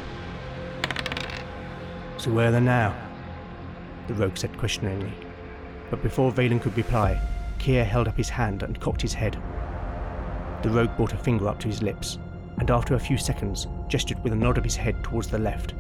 So 2.18 2.32
where 2.32 2.48
are 2.48 2.52
they 2.52 2.62
now? 2.62 2.96
The 4.08 4.14
rogue 4.14 4.38
said 4.38 4.58
questioningly. 4.58 5.12
But 5.90 6.02
before 6.02 6.32
Valen 6.32 6.62
could 6.62 6.78
reply, 6.78 7.22
Kier 7.60 7.86
held 7.86 8.08
up 8.08 8.18
his 8.18 8.30
hand 8.30 8.64
and 8.64 8.80
cocked 8.80 9.02
his 9.02 9.14
head. 9.14 9.42
The 10.64 10.70
rogue 10.70 10.96
brought 10.96 11.14
a 11.14 11.18
finger 11.18 11.48
up 11.48 11.60
to 11.60 11.68
his 11.68 11.82
lips, 11.82 12.18
and 12.58 12.72
after 12.72 12.96
a 12.96 13.00
few 13.00 13.18
seconds 13.18 13.68
gestured 13.88 14.24
with 14.24 14.34
a 14.34 14.36
nod 14.36 14.58
of 14.58 14.64
his 14.64 14.76
head 14.76 15.04
towards 15.04 15.28
the 15.28 15.38
left. 15.38 15.74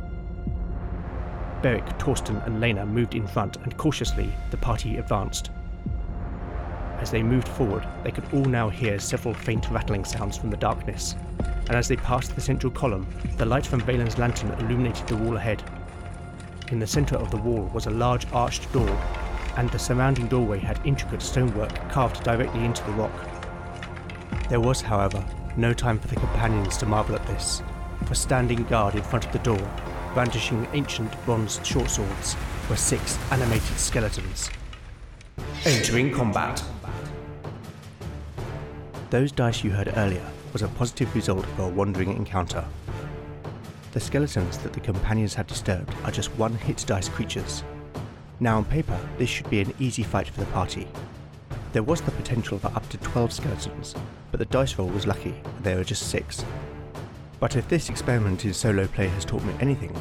Beric, 1.61 1.85
Torsten, 1.97 2.45
and 2.45 2.61
Lena 2.61 2.85
moved 2.85 3.15
in 3.15 3.25
front, 3.25 3.57
and 3.57 3.75
cautiously 3.77 4.31
the 4.51 4.57
party 4.57 4.97
advanced. 4.97 5.49
As 6.99 7.11
they 7.11 7.23
moved 7.23 7.47
forward, 7.47 7.87
they 8.03 8.11
could 8.11 8.25
all 8.33 8.45
now 8.45 8.69
hear 8.69 8.99
several 8.99 9.33
faint 9.33 9.69
rattling 9.71 10.05
sounds 10.05 10.37
from 10.37 10.49
the 10.49 10.57
darkness, 10.57 11.15
and 11.67 11.75
as 11.75 11.87
they 11.87 11.97
passed 11.97 12.33
the 12.33 12.41
central 12.41 12.71
column, 12.71 13.05
the 13.37 13.45
light 13.45 13.65
from 13.65 13.81
Valen's 13.81 14.17
lantern 14.17 14.51
illuminated 14.59 15.05
the 15.07 15.17
wall 15.17 15.35
ahead. 15.35 15.61
In 16.71 16.79
the 16.79 16.87
centre 16.87 17.17
of 17.17 17.31
the 17.31 17.37
wall 17.37 17.69
was 17.73 17.87
a 17.87 17.91
large 17.91 18.25
arched 18.31 18.71
door, 18.71 18.89
and 19.57 19.69
the 19.69 19.79
surrounding 19.79 20.27
doorway 20.27 20.59
had 20.59 20.79
intricate 20.85 21.21
stonework 21.21 21.73
carved 21.89 22.23
directly 22.23 22.63
into 22.63 22.83
the 22.85 22.91
rock. 22.93 23.11
There 24.49 24.61
was, 24.61 24.81
however, 24.81 25.25
no 25.57 25.73
time 25.73 25.99
for 25.99 26.07
the 26.07 26.15
companions 26.15 26.77
to 26.77 26.85
marvel 26.85 27.15
at 27.15 27.25
this, 27.27 27.61
for 28.05 28.15
standing 28.15 28.63
guard 28.63 28.95
in 28.95 29.03
front 29.03 29.25
of 29.25 29.33
the 29.33 29.39
door, 29.39 29.69
brandishing 30.13 30.67
ancient 30.73 31.13
bronze 31.25 31.59
short 31.63 31.89
swords, 31.89 32.37
were 32.69 32.75
six 32.75 33.17
animated 33.31 33.77
skeletons. 33.77 34.49
Entering 35.65 36.13
combat. 36.13 36.63
Those 39.09 39.31
dice 39.31 39.63
you 39.63 39.71
heard 39.71 39.91
earlier 39.97 40.25
was 40.53 40.61
a 40.61 40.67
positive 40.69 41.13
result 41.15 41.43
of 41.43 41.59
a 41.59 41.67
wandering 41.69 42.15
encounter. 42.15 42.65
The 43.93 43.99
skeletons 43.99 44.57
that 44.59 44.73
the 44.73 44.79
companions 44.79 45.33
have 45.33 45.47
disturbed 45.47 45.93
are 46.03 46.11
just 46.11 46.29
one 46.37 46.53
hit 46.53 46.83
dice 46.85 47.09
creatures. 47.09 47.63
Now 48.39 48.57
on 48.57 48.65
paper, 48.65 48.99
this 49.17 49.29
should 49.29 49.49
be 49.49 49.61
an 49.61 49.73
easy 49.79 50.03
fight 50.03 50.27
for 50.27 50.39
the 50.39 50.51
party. 50.51 50.87
There 51.73 51.83
was 51.83 52.01
the 52.01 52.11
potential 52.11 52.59
for 52.59 52.67
up 52.67 52.87
to 52.89 52.97
12 52.97 53.33
skeletons, 53.33 53.95
but 54.31 54.39
the 54.39 54.45
dice 54.45 54.77
roll 54.77 54.89
was 54.89 55.07
lucky, 55.07 55.33
and 55.43 55.63
there 55.63 55.77
were 55.77 55.83
just 55.83 56.09
6. 56.09 56.45
But 57.39 57.55
if 57.55 57.67
this 57.67 57.89
experiment 57.89 58.45
in 58.45 58.53
solo 58.53 58.87
play 58.87 59.07
has 59.07 59.25
taught 59.25 59.43
me 59.43 59.53
anything, 59.59 59.95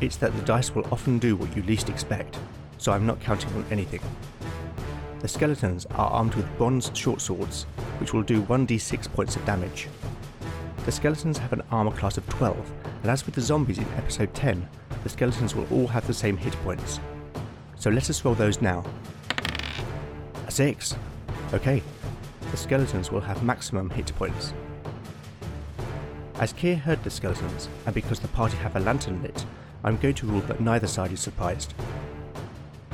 it's 0.00 0.16
that 0.16 0.34
the 0.34 0.42
dice 0.42 0.74
will 0.74 0.86
often 0.92 1.18
do 1.18 1.36
what 1.36 1.54
you 1.56 1.62
least 1.62 1.88
expect, 1.88 2.38
so 2.78 2.92
I'm 2.92 3.06
not 3.06 3.20
counting 3.20 3.52
on 3.54 3.64
anything. 3.70 4.00
The 5.20 5.28
skeletons 5.28 5.86
are 5.86 6.10
armed 6.10 6.34
with 6.34 6.56
bronze 6.58 6.90
short 6.94 7.20
swords, 7.20 7.66
which 7.98 8.12
will 8.12 8.22
do 8.22 8.42
1d6 8.42 9.12
points 9.12 9.36
of 9.36 9.44
damage. 9.44 9.88
The 10.84 10.92
skeletons 10.92 11.38
have 11.38 11.52
an 11.52 11.62
armor 11.70 11.90
class 11.90 12.16
of 12.16 12.28
12, 12.28 12.72
and 13.02 13.10
as 13.10 13.26
with 13.26 13.34
the 13.34 13.40
zombies 13.40 13.78
in 13.78 13.86
episode 13.96 14.32
10, 14.34 14.68
the 15.02 15.08
skeletons 15.08 15.54
will 15.54 15.66
all 15.70 15.86
have 15.88 16.06
the 16.06 16.14
same 16.14 16.36
hit 16.36 16.54
points. 16.64 17.00
So 17.76 17.90
let 17.90 18.08
us 18.08 18.24
roll 18.24 18.34
those 18.34 18.62
now. 18.62 18.84
A 20.46 20.50
6. 20.50 20.96
Okay, 21.52 21.82
the 22.50 22.56
skeletons 22.56 23.10
will 23.10 23.20
have 23.20 23.42
maximum 23.42 23.90
hit 23.90 24.12
points. 24.16 24.52
As 26.38 26.52
Kier 26.52 26.78
heard 26.78 27.02
the 27.02 27.10
skeletons, 27.10 27.68
and 27.86 27.94
because 27.94 28.20
the 28.20 28.28
party 28.28 28.56
have 28.58 28.76
a 28.76 28.80
lantern 28.80 29.22
lit, 29.22 29.44
I'm 29.82 29.96
going 29.96 30.14
to 30.14 30.26
rule 30.26 30.40
that 30.42 30.60
neither 30.60 30.86
side 30.86 31.12
is 31.12 31.20
surprised. 31.20 31.74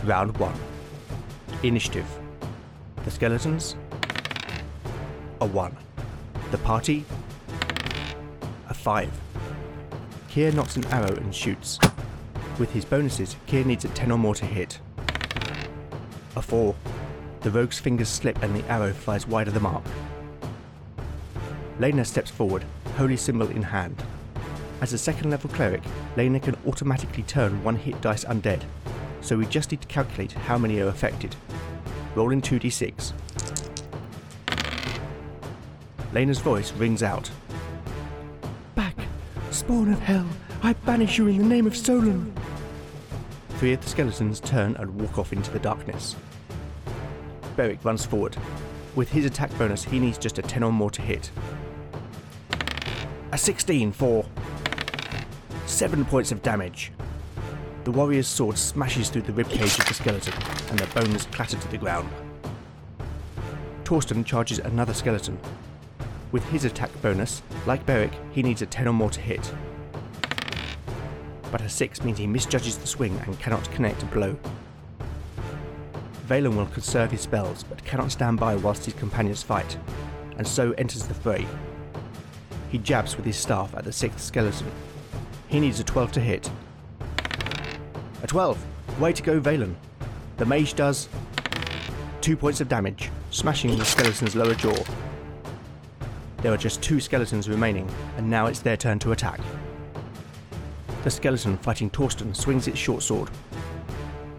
Round 0.05 0.37
1. 0.39 0.55
Initiative. 1.63 2.07
The 3.05 3.11
skeletons. 3.11 3.77
A 5.43 5.45
1. 5.45 5.77
The 6.53 6.59
party. 6.59 7.05
A 8.69 8.75
5. 8.75 9.11
Kier 10.31 10.55
nocks 10.55 10.77
an 10.77 10.85
arrow 10.85 11.17
and 11.17 11.35
shoots. 11.35 11.81
With 12.61 12.71
his 12.71 12.85
bonuses, 12.85 13.35
Kier 13.49 13.67
needs 13.67 13.85
a 13.85 13.89
10 13.89 14.13
or 14.13 14.19
more 14.19 14.37
to 14.37 14.47
hit. 14.47 14.79
A 16.37 16.43
4. 16.43 16.77
The 17.41 17.51
rogue's 17.51 17.81
fingers 17.81 18.09
slip 18.09 18.41
and 18.41 18.55
the 18.55 18.65
arrow 18.71 18.93
flies 18.93 19.27
wide 19.27 19.49
of 19.49 19.55
the 19.55 19.59
mark. 19.59 19.83
Lena 21.81 22.05
steps 22.05 22.31
forward, 22.31 22.65
holy 22.97 23.17
symbol 23.17 23.49
in 23.49 23.65
hand. 23.65 24.01
As 24.81 24.93
a 24.93 24.99
second 24.99 25.31
level 25.31 25.51
cleric, 25.51 25.83
Lena 26.17 26.39
can 26.39 26.57
automatically 26.69 27.25
turn 27.25 27.65
one 27.65 27.75
hit 27.75 28.01
dice 28.01 28.25
undead, 28.27 28.63
so 29.23 29.37
we 29.37 29.47
just 29.47 29.73
need 29.73 29.81
to 29.81 29.89
calculate 29.89 30.31
how 30.31 30.57
many 30.57 30.79
are 30.79 30.87
affected. 30.87 31.35
Roll 32.15 32.31
in 32.31 32.41
2d6. 32.41 33.13
Lena's 36.13 36.41
voice 36.41 36.73
rings 36.73 37.03
out. 37.03 37.31
Back, 38.75 38.97
spawn 39.51 39.93
of 39.93 39.99
hell, 39.99 40.27
I 40.63 40.75
banish 40.75 41.17
you 41.17 41.29
in 41.29 41.39
the 41.39 41.45
name 41.45 41.67
of 41.67 41.77
Solon. 41.77 42.35
Three 43.59 43.73
of 43.73 43.81
the 43.81 43.89
skeletons 43.89 44.41
turn 44.41 44.77
and 44.77 45.01
walk 45.01 45.19
off 45.19 45.33
into 45.33 45.51
the 45.51 45.59
darkness. 45.59 46.17
Beric 47.57 47.85
runs 47.85 48.05
forward. 48.05 48.37
With 48.95 49.11
his 49.11 49.25
attack 49.25 49.57
bonus, 49.57 49.85
he 49.85 49.99
needs 49.99 50.19
just 50.19 50.39
a 50.39 50.43
10 50.43 50.63
or 50.63 50.73
more 50.73 50.91
to 50.91 51.01
hit. 51.01 51.31
A 53.31 53.39
16 53.39 53.93
for 53.93 54.27
7 55.67 56.05
points 56.05 56.31
of 56.31 56.43
damage. 56.43 56.93
The 57.85 57.91
warrior's 57.91 58.29
sword 58.29 58.59
smashes 58.59 59.09
through 59.09 59.23
the 59.23 59.33
ribcage 59.33 59.79
of 59.79 59.87
the 59.87 59.95
skeleton, 59.95 60.35
and 60.69 60.79
the 60.79 60.87
bones 60.95 61.27
clatter 61.33 61.57
to 61.57 61.69
the 61.69 61.79
ground. 61.79 62.09
Torsten 63.85 64.27
charges 64.27 64.59
another 64.59 64.93
skeleton. 64.93 65.39
With 66.33 66.45
his 66.45 66.65
attack 66.65 66.91
bonus, 67.03 67.43
like 67.67 67.85
Beric, 67.85 68.11
he 68.33 68.43
needs 68.43 68.63
a 68.63 68.67
10 68.67 68.89
or 68.89 68.95
more 68.95 69.11
to 69.11 69.21
hit. 69.21 69.53
But 71.51 71.61
a 71.61 71.69
6 71.69 72.03
means 72.03 72.17
he 72.17 72.27
misjudges 72.27 72.79
the 72.79 72.87
swing 72.87 73.21
and 73.27 73.39
cannot 73.39 73.71
connect 73.73 74.03
a 74.03 74.07
blow. 74.07 74.39
Valen 76.27 76.57
will 76.57 76.67
conserve 76.67 77.11
his 77.11 77.21
spells, 77.21 77.63
but 77.65 77.85
cannot 77.85 78.11
stand 78.11 78.41
by 78.41 78.57
whilst 78.57 78.87
his 78.87 78.95
companions 78.95 79.43
fight, 79.43 79.77
and 80.39 80.49
so 80.49 80.73
enters 80.73 81.07
the 81.07 81.13
fray. 81.13 81.47
He 82.71 82.79
jabs 82.79 83.15
with 83.15 83.27
his 83.27 83.37
staff 83.37 83.75
at 83.77 83.85
the 83.85 83.93
sixth 83.93 84.21
skeleton. 84.23 84.73
He 85.49 85.61
needs 85.61 85.81
a 85.81 85.85
12 85.85 86.13
to 86.13 86.21
hit. 86.21 86.51
A 88.23 88.27
12! 88.27 88.59
Way 88.99 89.13
to 89.13 89.23
go, 89.23 89.39
Valen. 89.39 89.75
The 90.39 90.47
mage 90.47 90.73
does 90.73 91.11
two 92.23 92.39
points 92.39 92.63
of 92.63 92.71
damage, 92.71 93.11
smashing 93.31 93.77
the 93.77 93.85
skeleton's 93.85 94.35
lower 94.35 94.55
jaw. 94.55 94.83
There 96.43 96.53
are 96.53 96.57
just 96.57 96.83
two 96.83 97.01
skeletons 97.01 97.49
remaining, 97.49 97.89
and 98.17 98.29
now 98.29 98.47
it's 98.47 98.59
their 98.59 98.77
turn 98.77 98.99
to 99.01 99.13
attack. 99.13 99.41
The 101.05 101.11
skeleton 101.11 101.57
fighting 101.57 101.89
Torsten 101.89 102.35
swings 102.35 102.67
its 102.67 102.79
short 102.79 103.03
sword. 103.03 103.31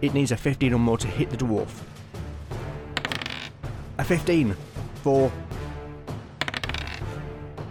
It 0.02 0.12
needs 0.12 0.30
a 0.30 0.36
15 0.36 0.74
or 0.74 0.78
more 0.78 0.98
to 0.98 1.06
hit 1.06 1.30
the 1.30 1.36
dwarf. 1.38 1.80
A 3.96 4.04
15 4.04 4.54
for 4.96 5.32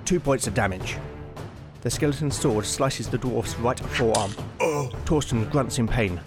two 0.05 0.19
points 0.19 0.47
of 0.47 0.55
damage. 0.55 0.97
The 1.81 1.91
skeleton's 1.91 2.35
sword 2.35 2.65
slices 2.65 3.09
the 3.09 3.19
dwarf's 3.19 3.55
right 3.59 3.79
forearm. 3.79 4.31
Torsten 5.05 5.49
grunts 5.51 5.77
in 5.77 5.87
pain. 5.87 6.19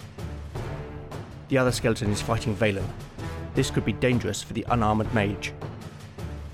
The 1.49 1.57
other 1.57 1.71
skeleton 1.73 2.11
is 2.11 2.21
fighting 2.21 2.55
Valen. 2.55 2.85
This 3.53 3.69
could 3.69 3.83
be 3.83 3.93
dangerous 3.93 4.41
for 4.41 4.53
the 4.53 4.65
unarmored 4.69 5.13
mage. 5.13 5.51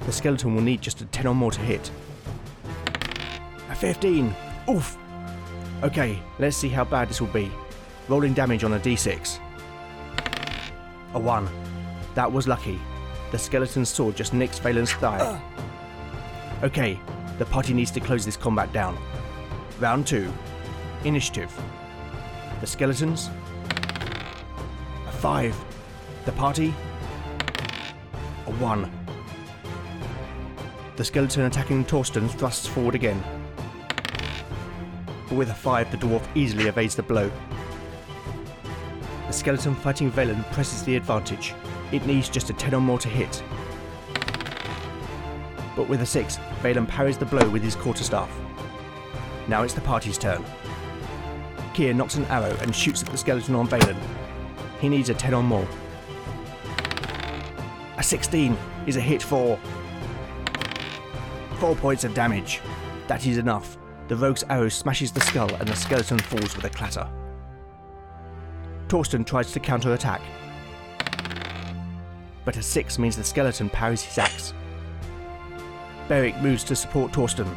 The 0.05 0.11
skeleton 0.11 0.55
will 0.55 0.61
need 0.61 0.81
just 0.81 1.01
a 1.01 1.05
10 1.05 1.27
or 1.27 1.35
more 1.35 1.51
to 1.51 1.61
hit. 1.61 1.91
A 3.69 3.75
15! 3.75 4.35
Oof! 4.69 4.97
Okay, 5.81 6.19
let's 6.39 6.57
see 6.57 6.69
how 6.69 6.83
bad 6.83 7.09
this 7.09 7.21
will 7.21 7.27
be. 7.29 7.51
Rolling 8.07 8.33
damage 8.33 8.63
on 8.63 8.73
a 8.73 8.79
d6. 8.79 9.39
A 11.13 11.19
1. 11.19 11.49
That 12.15 12.31
was 12.31 12.47
lucky. 12.47 12.79
The 13.31 13.39
skeleton's 13.39 13.89
sword 13.89 14.15
just 14.15 14.33
nicks 14.33 14.59
Valen's 14.59 14.93
thigh. 14.93 15.41
Okay, 16.63 16.99
the 17.39 17.45
party 17.45 17.73
needs 17.73 17.91
to 17.91 17.99
close 17.99 18.25
this 18.25 18.37
combat 18.37 18.71
down. 18.73 18.97
Round 19.79 20.05
2. 20.05 20.31
Initiative. 21.03 21.51
The 22.61 22.67
skeletons. 22.67 23.29
A 25.07 25.11
5. 25.11 25.65
The 26.25 26.31
party. 26.33 26.73
A 28.45 28.51
1. 28.51 29.02
The 30.95 31.03
skeleton 31.03 31.45
attacking 31.45 31.85
Torsten 31.85 32.29
thrusts 32.29 32.67
forward 32.67 32.93
again. 32.93 33.23
But 35.27 35.35
with 35.35 35.49
a 35.49 35.53
5, 35.55 35.91
the 35.91 35.97
dwarf 35.97 36.23
easily 36.35 36.67
evades 36.67 36.95
the 36.95 37.01
blow. 37.01 37.31
The 39.25 39.33
skeleton 39.33 39.73
fighting 39.73 40.11
Valen 40.11 40.43
presses 40.51 40.83
the 40.83 40.95
advantage. 40.95 41.55
It 41.91 42.05
needs 42.05 42.29
just 42.29 42.51
a 42.51 42.53
10 42.53 42.75
or 42.75 42.81
more 42.81 42.99
to 42.99 43.09
hit. 43.09 43.43
But 45.75 45.89
with 45.89 46.03
a 46.03 46.05
6, 46.05 46.37
Valen 46.61 46.87
parries 46.87 47.17
the 47.17 47.25
blow 47.25 47.49
with 47.49 47.63
his 47.63 47.75
quarterstaff. 47.75 48.29
Now 49.47 49.63
it's 49.63 49.73
the 49.73 49.81
party's 49.81 50.19
turn. 50.19 50.45
Kier 51.73 51.95
nocks 51.95 52.17
an 52.17 52.25
arrow 52.25 52.55
and 52.61 52.75
shoots 52.75 53.01
at 53.01 53.09
the 53.09 53.17
skeleton 53.17 53.55
on 53.55 53.67
Valen. 53.67 53.97
He 54.79 54.89
needs 54.89 55.09
a 55.09 55.15
10 55.15 55.33
or 55.33 55.41
more. 55.41 55.67
A 57.97 58.03
16 58.03 58.55
is 58.85 58.95
a 58.95 59.01
hit 59.01 59.23
for 59.23 59.59
4 61.63 61.77
points 61.77 62.03
of 62.03 62.13
damage. 62.13 62.59
That 63.07 63.25
is 63.25 63.37
enough. 63.37 63.77
The 64.09 64.17
rogue's 64.17 64.43
arrow 64.49 64.67
smashes 64.67 65.13
the 65.13 65.21
skull 65.21 65.49
and 65.55 65.69
the 65.69 65.77
skeleton 65.77 66.19
falls 66.19 66.57
with 66.57 66.65
a 66.65 66.69
clatter. 66.69 67.09
Torsten 68.89 69.25
tries 69.25 69.53
to 69.53 69.61
counterattack. 69.61 70.21
But 72.43 72.57
a 72.57 72.61
6 72.61 72.99
means 72.99 73.15
the 73.15 73.23
skeleton 73.23 73.69
parries 73.69 74.01
his 74.01 74.17
axe. 74.17 74.53
Beric 76.09 76.35
moves 76.41 76.65
to 76.65 76.75
support 76.75 77.13
Torsten. 77.13 77.47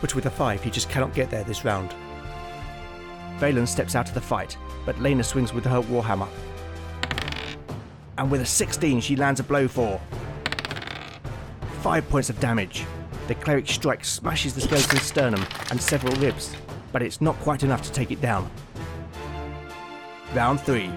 But 0.00 0.14
with 0.14 0.26
a 0.26 0.30
5, 0.30 0.62
he 0.62 0.70
just 0.70 0.88
cannot 0.88 1.12
get 1.12 1.28
there 1.28 1.42
this 1.42 1.64
round. 1.64 1.92
Valen 3.40 3.66
steps 3.66 3.96
out 3.96 4.06
of 4.06 4.14
the 4.14 4.20
fight, 4.20 4.56
but 4.86 5.00
Lena 5.00 5.24
swings 5.24 5.52
with 5.52 5.64
her 5.64 5.82
warhammer. 5.82 6.28
And 8.16 8.30
with 8.30 8.42
a 8.42 8.46
16, 8.46 9.00
she 9.00 9.16
lands 9.16 9.40
a 9.40 9.42
blow 9.42 9.66
for 9.66 10.00
5 11.84 12.08
points 12.08 12.30
of 12.30 12.40
damage. 12.40 12.86
The 13.28 13.34
cleric's 13.34 13.72
strike 13.72 14.06
smashes 14.06 14.54
the 14.54 14.62
skeleton's 14.62 15.02
sternum 15.02 15.44
and 15.70 15.78
several 15.78 16.16
ribs, 16.16 16.56
but 16.92 17.02
it's 17.02 17.20
not 17.20 17.38
quite 17.40 17.62
enough 17.62 17.82
to 17.82 17.92
take 17.92 18.10
it 18.10 18.22
down. 18.22 18.50
Round 20.32 20.58
3. 20.58 20.90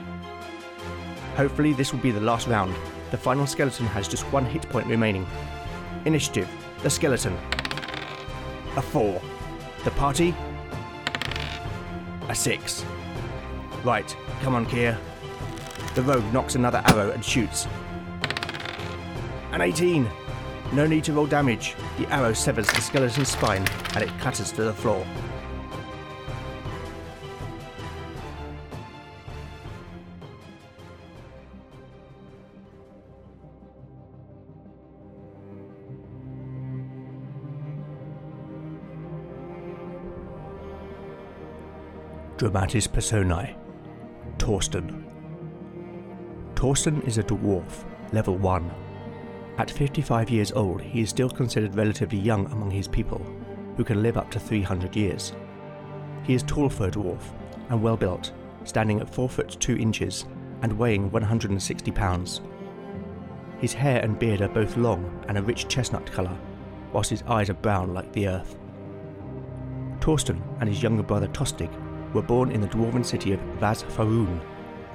Hopefully, 1.35 1.73
this 1.73 1.91
will 1.91 1.99
be 1.99 2.11
the 2.11 2.21
last 2.21 2.47
round. 2.47 2.73
The 3.11 3.17
final 3.17 3.45
skeleton 3.45 3.85
has 3.87 4.07
just 4.07 4.23
one 4.31 4.45
hit 4.45 4.61
point 4.69 4.87
remaining. 4.87 5.27
Initiative 6.05 6.47
The 6.83 6.89
skeleton. 6.89 7.37
A 8.77 8.81
4. 8.81 9.21
The 9.83 9.91
party. 9.91 10.33
A 12.29 12.33
6. 12.33 12.85
Right, 13.83 14.15
come 14.41 14.55
on, 14.55 14.65
Kier. 14.67 14.97
The 15.95 16.03
rogue 16.03 16.31
nocks 16.31 16.55
another 16.55 16.81
arrow 16.85 17.11
and 17.11 17.25
shoots. 17.25 17.67
An 19.51 19.59
18. 19.59 20.09
No 20.73 20.85
need 20.85 21.03
to 21.05 21.13
roll 21.13 21.25
damage. 21.25 21.75
The 21.97 22.07
arrow 22.07 22.33
severs 22.33 22.67
the 22.67 22.81
skeleton's 22.81 23.29
spine 23.29 23.65
and 23.95 24.03
it 24.03 24.09
clatters 24.19 24.51
to 24.53 24.63
the 24.63 24.73
floor. 24.73 25.05
Dramatis 42.37 42.85
Personae 42.85 43.55
Torsten. 44.37 45.03
Torsten 46.53 47.05
is 47.07 47.17
a 47.17 47.23
dwarf, 47.23 47.83
level 48.13 48.37
1. 48.37 48.86
At 49.57 49.71
55 49.71 50.29
years 50.29 50.51
old, 50.51 50.81
he 50.81 51.01
is 51.01 51.09
still 51.09 51.29
considered 51.29 51.75
relatively 51.75 52.19
young 52.19 52.45
among 52.51 52.69
his 52.69 52.87
people, 52.87 53.25
who 53.75 53.83
can 53.83 54.03
live 54.03 54.15
up 54.15 54.29
to 54.31 54.39
300 54.39 54.95
years. 54.95 55.33
He 56.23 56.35
is 56.35 56.43
tall 56.43 56.69
for 56.69 56.87
a 56.87 56.91
dwarf 56.91 57.21
and 57.69 57.81
well 57.81 57.97
built, 57.97 58.33
standing 58.65 58.99
at 58.99 59.13
4 59.13 59.27
foot 59.27 59.57
2 59.59 59.77
inches 59.77 60.25
and 60.61 60.77
weighing 60.77 61.09
160 61.09 61.91
pounds. 61.91 62.41
His 63.59 63.73
hair 63.73 63.99
and 64.03 64.19
beard 64.19 64.41
are 64.41 64.47
both 64.47 64.77
long 64.77 65.25
and 65.27 65.39
a 65.39 65.41
rich 65.41 65.67
chestnut 65.67 66.05
colour, 66.05 66.37
whilst 66.93 67.09
his 67.09 67.23
eyes 67.23 67.49
are 67.49 67.55
brown 67.55 67.95
like 67.95 68.11
the 68.13 68.27
earth. 68.27 68.57
Torsten 69.99 70.39
and 70.59 70.69
his 70.69 70.83
younger 70.83 71.03
brother 71.03 71.27
Tostig 71.29 71.71
were 72.13 72.21
born 72.21 72.51
in 72.51 72.61
the 72.61 72.67
dwarven 72.67 73.03
city 73.03 73.33
of 73.33 73.39
Vaz 73.59 73.83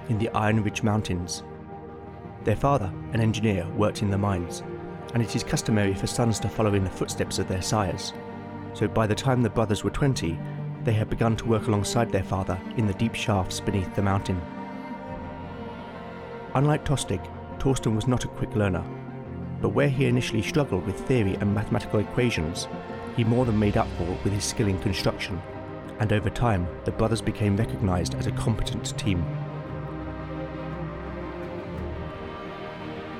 in 0.08 0.18
the 0.18 0.28
Iron 0.30 0.62
Ridge 0.62 0.84
Mountains. 0.84 1.42
Their 2.44 2.56
father, 2.56 2.92
an 3.12 3.20
engineer, 3.20 3.66
worked 3.76 4.02
in 4.02 4.10
the 4.10 4.18
mines, 4.18 4.62
and 5.14 5.22
it 5.22 5.34
is 5.36 5.44
customary 5.44 5.94
for 5.94 6.06
sons 6.06 6.40
to 6.40 6.48
follow 6.48 6.74
in 6.74 6.84
the 6.84 6.90
footsteps 6.90 7.38
of 7.38 7.48
their 7.48 7.62
sires. 7.62 8.12
So 8.74 8.88
by 8.88 9.06
the 9.06 9.14
time 9.14 9.42
the 9.42 9.50
brothers 9.50 9.84
were 9.84 9.90
20, 9.90 10.38
they 10.84 10.92
had 10.92 11.10
begun 11.10 11.36
to 11.36 11.46
work 11.46 11.66
alongside 11.66 12.10
their 12.10 12.24
father 12.24 12.60
in 12.76 12.86
the 12.86 12.94
deep 12.94 13.14
shafts 13.14 13.60
beneath 13.60 13.94
the 13.94 14.02
mountain. 14.02 14.40
Unlike 16.54 16.84
Tostig, 16.84 17.24
Torsten 17.58 17.94
was 17.94 18.06
not 18.06 18.24
a 18.24 18.28
quick 18.28 18.54
learner, 18.54 18.84
but 19.60 19.70
where 19.70 19.88
he 19.88 20.06
initially 20.06 20.42
struggled 20.42 20.84
with 20.86 21.00
theory 21.06 21.36
and 21.36 21.54
mathematical 21.54 22.00
equations, 22.00 22.66
he 23.16 23.24
more 23.24 23.44
than 23.44 23.58
made 23.58 23.76
up 23.76 23.88
for 23.96 24.04
with 24.24 24.32
his 24.32 24.44
skill 24.44 24.66
in 24.66 24.78
construction 24.80 25.40
and 26.02 26.12
over 26.12 26.28
time, 26.28 26.66
the 26.84 26.90
brothers 26.90 27.20
became 27.20 27.56
recognized 27.56 28.16
as 28.16 28.26
a 28.26 28.32
competent 28.32 28.98
team. 28.98 29.24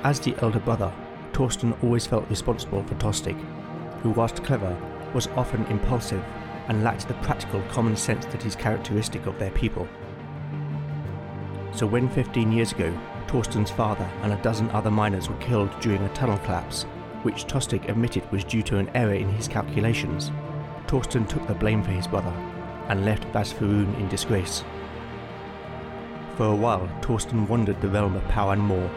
As 0.05 0.19
the 0.19 0.35
elder 0.43 0.59
brother, 0.59 0.93
Torsten 1.33 1.81
always 1.83 2.07
felt 2.07 2.29
responsible 2.29 2.83
for 2.83 2.95
Tostig, 2.97 3.39
who, 4.01 4.11
whilst 4.11 4.43
clever, 4.43 4.77
was 5.15 5.29
often 5.29 5.65
impulsive 5.67 6.25
and 6.69 6.83
lacked 6.83 7.09
the 7.09 7.15
practical 7.15 7.63
common 7.71 7.97
sense 7.97 8.25
that 8.27 8.45
is 8.45 8.57
characteristic 8.57 9.27
of 9.27 9.39
their 9.39 9.51
people. 9.53 9.87
So 11.73 11.87
when 11.87 12.09
15 12.09 12.53
years 12.53 12.73
ago, 12.73 12.93
Torsten's 13.27 13.71
father 13.71 14.09
and 14.23 14.33
a 14.33 14.43
dozen 14.43 14.69
other 14.71 14.91
miners 14.91 15.29
were 15.29 15.37
killed 15.37 15.71
during 15.81 16.03
a 16.03 16.15
tunnel 16.15 16.39
collapse, 16.39 16.83
which 17.23 17.47
Tostig 17.47 17.89
admitted 17.89 18.31
was 18.33 18.45
due 18.45 18.63
to 18.65 18.79
an 18.79 18.91
error 18.95 19.15
in 19.15 19.29
his 19.31 19.49
calculations, 19.49 20.31
Torsten 20.87 21.29
took 21.29 21.47
the 21.47 21.55
blame 21.55 21.83
for 21.83 21.93
his 21.93 22.07
brother 22.07 22.35
and 22.89 23.05
left 23.05 23.25
Vafaroon 23.33 23.99
in 23.99 24.09
disgrace. 24.09 24.65
For 26.37 26.47
a 26.47 26.55
while, 26.55 26.89
Torsten 27.01 27.49
wandered 27.49 27.81
the 27.81 27.89
realm 27.89 28.17
of 28.17 28.29
power 28.29 28.53
and 28.53 28.63
more. 28.63 28.91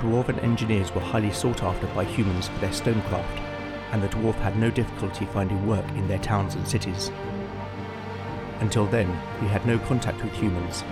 Dwarven 0.00 0.42
engineers 0.42 0.94
were 0.94 1.00
highly 1.00 1.32
sought 1.32 1.62
after 1.62 1.86
by 1.88 2.04
humans 2.04 2.48
for 2.48 2.58
their 2.58 2.72
stonecraft, 2.72 3.40
and 3.92 4.02
the 4.02 4.08
dwarf 4.08 4.34
had 4.36 4.58
no 4.58 4.70
difficulty 4.70 5.26
finding 5.26 5.66
work 5.66 5.88
in 5.90 6.06
their 6.06 6.18
towns 6.18 6.54
and 6.54 6.68
cities. 6.68 7.10
Until 8.60 8.86
then, 8.86 9.08
he 9.40 9.46
had 9.46 9.66
no 9.66 9.78
contact 9.78 10.22
with 10.22 10.32
humans, 10.32 10.84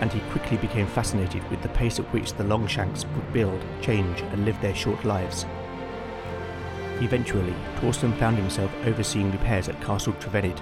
and 0.00 0.12
he 0.12 0.20
quickly 0.30 0.56
became 0.56 0.86
fascinated 0.86 1.48
with 1.50 1.62
the 1.62 1.68
pace 1.70 1.98
at 1.98 2.12
which 2.12 2.32
the 2.34 2.44
Longshanks 2.44 3.04
would 3.14 3.32
build, 3.32 3.62
change, 3.80 4.20
and 4.20 4.44
live 4.44 4.60
their 4.60 4.74
short 4.74 5.04
lives. 5.04 5.46
Eventually, 7.00 7.54
Torsten 7.76 8.16
found 8.18 8.38
himself 8.38 8.72
overseeing 8.84 9.30
repairs 9.32 9.68
at 9.68 9.80
Castle 9.82 10.14
Trevenid, 10.14 10.58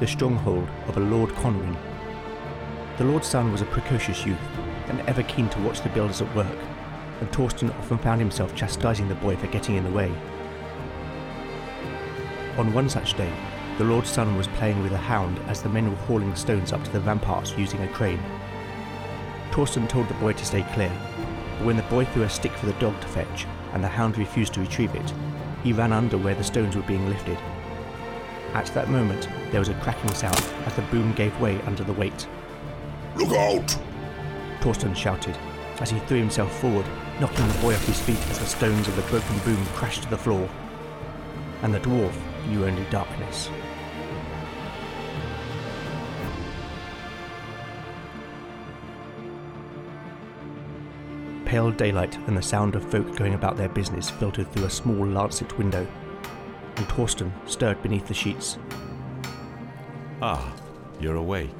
the 0.00 0.06
stronghold 0.06 0.68
of 0.88 0.96
a 0.96 1.00
Lord 1.00 1.32
Conwyn. 1.36 1.76
The 2.98 3.04
Lord's 3.04 3.28
son 3.28 3.52
was 3.52 3.62
a 3.62 3.66
precocious 3.66 4.26
youth 4.26 4.38
and 4.88 5.00
ever 5.02 5.22
keen 5.22 5.48
to 5.50 5.60
watch 5.60 5.80
the 5.82 5.88
builders 5.90 6.22
at 6.22 6.34
work, 6.34 6.58
and 7.20 7.30
Torsten 7.30 7.76
often 7.78 7.98
found 7.98 8.20
himself 8.20 8.54
chastising 8.54 9.08
the 9.08 9.14
boy 9.16 9.36
for 9.36 9.46
getting 9.48 9.76
in 9.76 9.84
the 9.84 9.90
way. 9.90 10.10
On 12.58 12.72
one 12.72 12.88
such 12.88 13.14
day, 13.14 13.32
the 13.78 13.84
Lord's 13.84 14.10
son 14.10 14.36
was 14.36 14.48
playing 14.48 14.82
with 14.82 14.92
a 14.92 14.98
hound 14.98 15.38
as 15.48 15.62
the 15.62 15.68
men 15.68 15.90
were 15.90 15.96
hauling 16.04 16.34
stones 16.34 16.72
up 16.72 16.82
to 16.84 16.90
the 16.90 17.00
ramparts 17.00 17.56
using 17.58 17.82
a 17.82 17.88
crane. 17.88 18.22
Torsten 19.50 19.88
told 19.88 20.08
the 20.08 20.14
boy 20.14 20.32
to 20.32 20.44
stay 20.44 20.62
clear, 20.72 20.92
but 21.58 21.66
when 21.66 21.76
the 21.76 21.82
boy 21.84 22.04
threw 22.06 22.22
a 22.22 22.30
stick 22.30 22.52
for 22.52 22.66
the 22.66 22.72
dog 22.74 22.98
to 23.00 23.08
fetch 23.08 23.46
and 23.72 23.84
the 23.84 23.88
hound 23.88 24.16
refused 24.16 24.54
to 24.54 24.60
retrieve 24.60 24.94
it, 24.94 25.12
he 25.62 25.72
ran 25.72 25.92
under 25.92 26.16
where 26.16 26.34
the 26.34 26.44
stones 26.44 26.76
were 26.76 26.82
being 26.82 27.08
lifted. 27.08 27.38
At 28.54 28.66
that 28.74 28.88
moment, 28.88 29.28
there 29.50 29.60
was 29.60 29.68
a 29.68 29.74
cracking 29.74 30.14
sound 30.14 30.42
as 30.64 30.74
the 30.74 30.82
boom 30.82 31.12
gave 31.12 31.38
way 31.40 31.60
under 31.62 31.84
the 31.84 31.92
weight. 31.92 32.26
Look 33.16 33.32
out! 33.32 33.78
Torsten 34.60 34.94
shouted 34.94 35.36
as 35.80 35.90
he 35.90 35.98
threw 36.00 36.18
himself 36.18 36.58
forward, 36.60 36.86
knocking 37.20 37.48
the 37.48 37.58
boy 37.60 37.74
off 37.74 37.86
his 37.86 38.00
feet 38.00 38.18
as 38.28 38.38
the 38.38 38.46
stones 38.46 38.88
of 38.88 38.96
the 38.96 39.02
broken 39.02 39.38
boom 39.38 39.64
crashed 39.66 40.02
to 40.02 40.10
the 40.10 40.18
floor. 40.18 40.48
And 41.62 41.72
the 41.72 41.80
dwarf 41.80 42.14
knew 42.48 42.66
only 42.66 42.84
darkness. 42.90 43.48
Pale 51.46 51.70
daylight 51.72 52.18
and 52.26 52.36
the 52.36 52.42
sound 52.42 52.74
of 52.74 52.90
folk 52.90 53.16
going 53.16 53.34
about 53.34 53.56
their 53.56 53.68
business 53.68 54.10
filtered 54.10 54.52
through 54.52 54.66
a 54.66 54.70
small 54.70 55.06
lancet 55.06 55.56
window, 55.56 55.86
and 56.76 56.86
Torsten 56.88 57.32
stirred 57.48 57.80
beneath 57.82 58.06
the 58.06 58.14
sheets. 58.14 58.58
Ah, 60.20 60.52
you're 61.00 61.16
awake. 61.16 61.50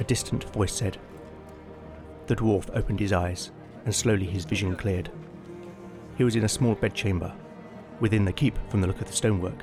A 0.00 0.04
distant 0.04 0.44
voice 0.52 0.74
said. 0.74 0.98
The 2.26 2.36
dwarf 2.36 2.68
opened 2.74 3.00
his 3.00 3.12
eyes, 3.12 3.52
and 3.84 3.94
slowly 3.94 4.26
his 4.26 4.44
vision 4.44 4.76
cleared. 4.76 5.10
He 6.16 6.24
was 6.24 6.36
in 6.36 6.44
a 6.44 6.48
small 6.48 6.74
bedchamber, 6.74 7.34
within 8.00 8.24
the 8.24 8.32
keep 8.32 8.58
from 8.70 8.80
the 8.80 8.86
look 8.86 9.00
of 9.00 9.06
the 9.06 9.12
stonework. 9.12 9.62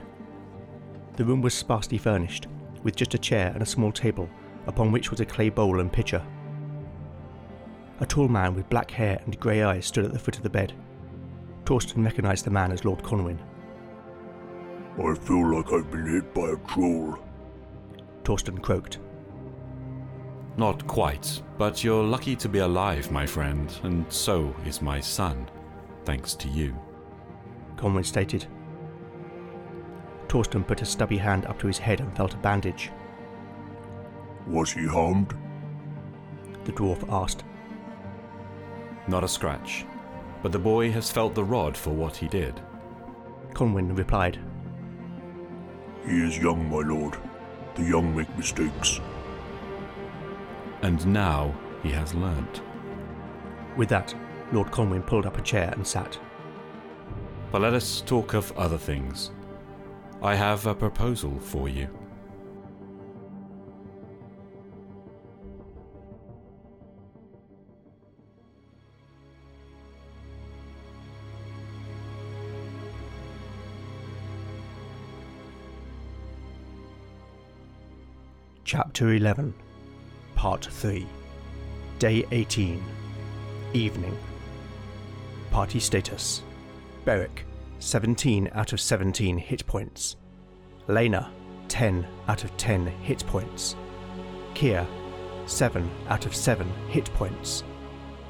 The 1.15 1.25
room 1.25 1.41
was 1.41 1.53
sparsely 1.53 1.97
furnished, 1.97 2.47
with 2.83 2.95
just 2.95 3.13
a 3.13 3.17
chair 3.19 3.51
and 3.53 3.61
a 3.61 3.65
small 3.65 3.91
table, 3.91 4.29
upon 4.67 4.91
which 4.91 5.11
was 5.11 5.19
a 5.19 5.25
clay 5.25 5.49
bowl 5.49 5.79
and 5.79 5.91
pitcher. 5.91 6.25
A 7.99 8.05
tall 8.05 8.27
man 8.27 8.55
with 8.55 8.69
black 8.69 8.89
hair 8.89 9.21
and 9.25 9.39
grey 9.39 9.61
eyes 9.63 9.85
stood 9.85 10.05
at 10.05 10.13
the 10.13 10.19
foot 10.19 10.37
of 10.37 10.43
the 10.43 10.49
bed. 10.49 10.73
Torsten 11.65 12.03
recognised 12.03 12.45
the 12.45 12.51
man 12.51 12.71
as 12.71 12.83
Lord 12.83 13.03
Conwyn. 13.03 13.39
I 14.97 15.13
feel 15.13 15.55
like 15.55 15.71
I've 15.71 15.89
been 15.91 16.07
hit 16.07 16.33
by 16.33 16.49
a 16.49 16.57
troll. 16.67 17.17
Torsten 18.23 18.61
croaked. 18.61 18.99
Not 20.57 20.85
quite, 20.85 21.41
but 21.57 21.83
you're 21.83 22.03
lucky 22.03 22.35
to 22.35 22.49
be 22.49 22.59
alive, 22.59 23.09
my 23.09 23.25
friend, 23.25 23.71
and 23.83 24.05
so 24.11 24.53
is 24.65 24.81
my 24.81 24.99
son, 24.99 25.49
thanks 26.03 26.35
to 26.35 26.49
you. 26.49 26.77
Conwyn 27.77 28.03
stated. 28.03 28.45
Torsten 30.27 30.65
put 30.65 30.81
a 30.81 30.85
stubby 30.85 31.17
hand 31.17 31.45
up 31.45 31.57
to 31.59 31.67
his 31.67 31.77
head 31.77 31.99
and 31.99 32.15
felt 32.15 32.33
a 32.33 32.37
bandage. 32.37 32.91
Was 34.45 34.71
he 34.71 34.85
harmed? 34.85 35.33
The 36.65 36.73
dwarf 36.73 37.09
asked. 37.11 37.43
Not 39.07 39.23
a 39.23 39.27
scratch, 39.27 39.85
but 40.43 40.51
the 40.51 40.59
boy 40.59 40.91
has 40.91 41.11
felt 41.11 41.33
the 41.33 41.43
rod 41.43 41.75
for 41.75 41.91
what 41.91 42.15
he 42.15 42.27
did. 42.27 42.61
Conwyn 43.53 43.95
replied. 43.95 44.39
He 46.05 46.21
is 46.23 46.37
young, 46.37 46.69
my 46.69 46.79
lord. 46.87 47.17
The 47.75 47.83
young 47.83 48.15
make 48.15 48.37
mistakes. 48.37 48.99
And 50.81 51.05
now 51.07 51.55
he 51.83 51.91
has 51.91 52.13
learnt. 52.13 52.61
With 53.77 53.89
that, 53.89 54.13
Lord 54.51 54.71
Conwyn 54.71 55.03
pulled 55.03 55.25
up 55.25 55.37
a 55.37 55.41
chair 55.41 55.71
and 55.75 55.85
sat. 55.85 56.19
But 57.51 57.61
let 57.61 57.73
us 57.73 58.01
talk 58.01 58.33
of 58.33 58.51
other 58.57 58.77
things. 58.77 59.31
I 60.21 60.35
have 60.35 60.65
a 60.67 60.75
proposal 60.75 61.39
for 61.39 61.69
you. 61.69 61.87
Chapter 78.63 79.13
11, 79.13 79.53
Part 80.41 80.65
3, 80.65 81.05
Day 81.99 82.25
18, 82.31 82.83
Evening. 83.73 84.17
Party 85.51 85.79
status 85.79 86.41
Beric, 87.05 87.45
17 87.77 88.49
out 88.55 88.73
of 88.73 88.81
17 88.81 89.37
hit 89.37 89.63
points. 89.67 90.15
Lena, 90.87 91.31
10 91.67 92.07
out 92.27 92.43
of 92.43 92.57
10 92.57 92.87
hit 92.87 93.23
points. 93.27 93.75
Kier, 94.55 94.87
7 95.45 95.87
out 96.09 96.25
of 96.25 96.35
7 96.35 96.67
hit 96.89 97.05
points. 97.13 97.63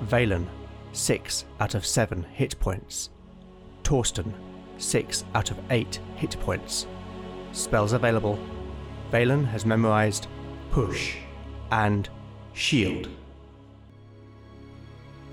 Valen, 0.04 0.46
6 0.92 1.46
out 1.62 1.76
of 1.76 1.86
7 1.86 2.24
hit 2.24 2.60
points. 2.60 3.10
Torsten, 3.84 4.34
6 4.80 5.24
out 5.34 5.50
of 5.50 5.58
8 5.70 5.98
hit 6.18 6.38
points. 6.42 6.88
Spells 7.54 7.94
available 7.94 8.38
Valen 9.14 9.46
has 9.46 9.66
memorized 9.66 10.28
Push 10.72 11.16
and 11.72 12.10
Shield. 12.54 13.10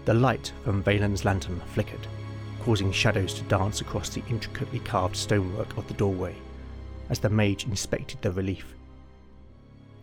The 0.04 0.14
light 0.14 0.52
from 0.64 0.82
Valen's 0.82 1.24
lantern 1.24 1.60
flickered, 1.74 2.06
causing 2.62 2.92
shadows 2.92 3.34
to 3.34 3.42
dance 3.44 3.80
across 3.80 4.08
the 4.08 4.22
intricately 4.30 4.78
carved 4.80 5.16
stonework 5.16 5.76
of 5.76 5.86
the 5.88 5.94
doorway 5.94 6.34
as 7.10 7.18
the 7.18 7.28
mage 7.28 7.64
inspected 7.64 8.20
the 8.22 8.30
relief. 8.32 8.74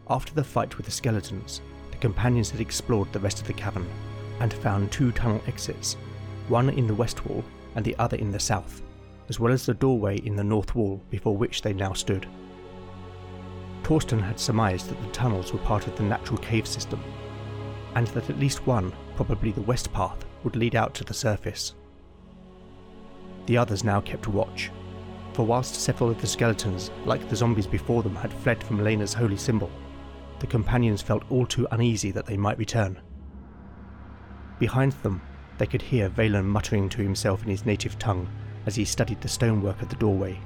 After 0.09 0.33
the 0.33 0.43
fight 0.43 0.77
with 0.77 0.85
the 0.85 0.91
skeletons, 0.91 1.61
the 1.91 1.97
companions 1.97 2.51
had 2.51 2.59
explored 2.59 3.11
the 3.13 3.19
rest 3.19 3.39
of 3.39 3.47
the 3.47 3.53
cavern 3.53 3.87
and 4.39 4.53
found 4.53 4.91
two 4.91 5.11
tunnel 5.11 5.41
exits, 5.47 5.95
one 6.47 6.69
in 6.69 6.87
the 6.87 6.93
west 6.93 7.25
wall 7.25 7.43
and 7.75 7.85
the 7.85 7.95
other 7.97 8.17
in 8.17 8.31
the 8.31 8.39
south, 8.39 8.81
as 9.29 9.39
well 9.39 9.53
as 9.53 9.65
the 9.65 9.73
doorway 9.73 10.17
in 10.19 10.35
the 10.35 10.43
north 10.43 10.75
wall 10.75 11.01
before 11.09 11.35
which 11.35 11.61
they 11.61 11.73
now 11.73 11.93
stood. 11.93 12.27
Torsten 13.85 14.19
had 14.19 14.39
surmised 14.39 14.89
that 14.89 14.99
the 14.99 15.11
tunnels 15.11 15.53
were 15.53 15.59
part 15.59 15.85
of 15.85 15.95
the 15.95 16.01
natural 16.01 16.39
cave 16.39 16.65
system, 16.65 16.99
and 17.93 18.07
that 18.07 18.31
at 18.31 18.39
least 18.39 18.65
one, 18.65 18.91
probably 19.15 19.51
the 19.51 19.61
west 19.61 19.93
path, 19.93 20.25
would 20.43 20.55
lead 20.55 20.75
out 20.75 20.95
to 20.95 21.03
the 21.03 21.13
surface. 21.13 21.75
The 23.45 23.59
others 23.59 23.83
now 23.83 24.01
kept 24.01 24.27
watch, 24.27 24.71
for 25.33 25.45
whilst 25.45 25.75
several 25.75 26.09
of 26.09 26.19
the 26.19 26.25
skeletons, 26.25 26.89
like 27.05 27.29
the 27.29 27.35
zombies 27.35 27.67
before 27.67 28.01
them, 28.01 28.15
had 28.15 28.33
fled 28.33 28.63
from 28.63 28.83
Lena's 28.83 29.13
holy 29.13 29.37
symbol, 29.37 29.69
the 30.39 30.47
companions 30.47 31.03
felt 31.03 31.21
all 31.29 31.45
too 31.45 31.67
uneasy 31.69 32.09
that 32.09 32.25
they 32.25 32.37
might 32.37 32.57
return. 32.57 32.99
Behind 34.57 34.93
them, 35.03 35.21
they 35.59 35.67
could 35.67 35.83
hear 35.83 36.09
Valen 36.09 36.45
muttering 36.45 36.89
to 36.89 37.03
himself 37.03 37.43
in 37.43 37.49
his 37.49 37.67
native 37.67 37.99
tongue 37.99 38.27
as 38.65 38.75
he 38.75 38.83
studied 38.83 39.21
the 39.21 39.27
stonework 39.27 39.83
of 39.83 39.89
the 39.89 39.95
doorway. 39.97 40.39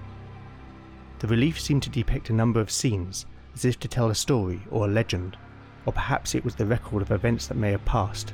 The 1.20 1.28
relief 1.28 1.60
seemed 1.60 1.84
to 1.84 1.90
depict 1.90 2.30
a 2.30 2.34
number 2.34 2.60
of 2.60 2.72
scenes, 2.72 3.26
as 3.54 3.66
if 3.66 3.80
to 3.82 3.88
tell 3.88 4.10
a 4.10 4.16
story 4.16 4.62
or 4.72 4.86
a 4.86 4.92
legend, 4.92 5.38
or 5.86 5.94
perhaps 5.94 6.34
it 6.34 6.46
was 6.46 6.56
the 6.56 6.66
record 6.66 7.02
of 7.02 7.12
events 7.12 7.48
that 7.48 7.58
may 7.58 7.72
have 7.72 7.84
passed. 7.86 8.34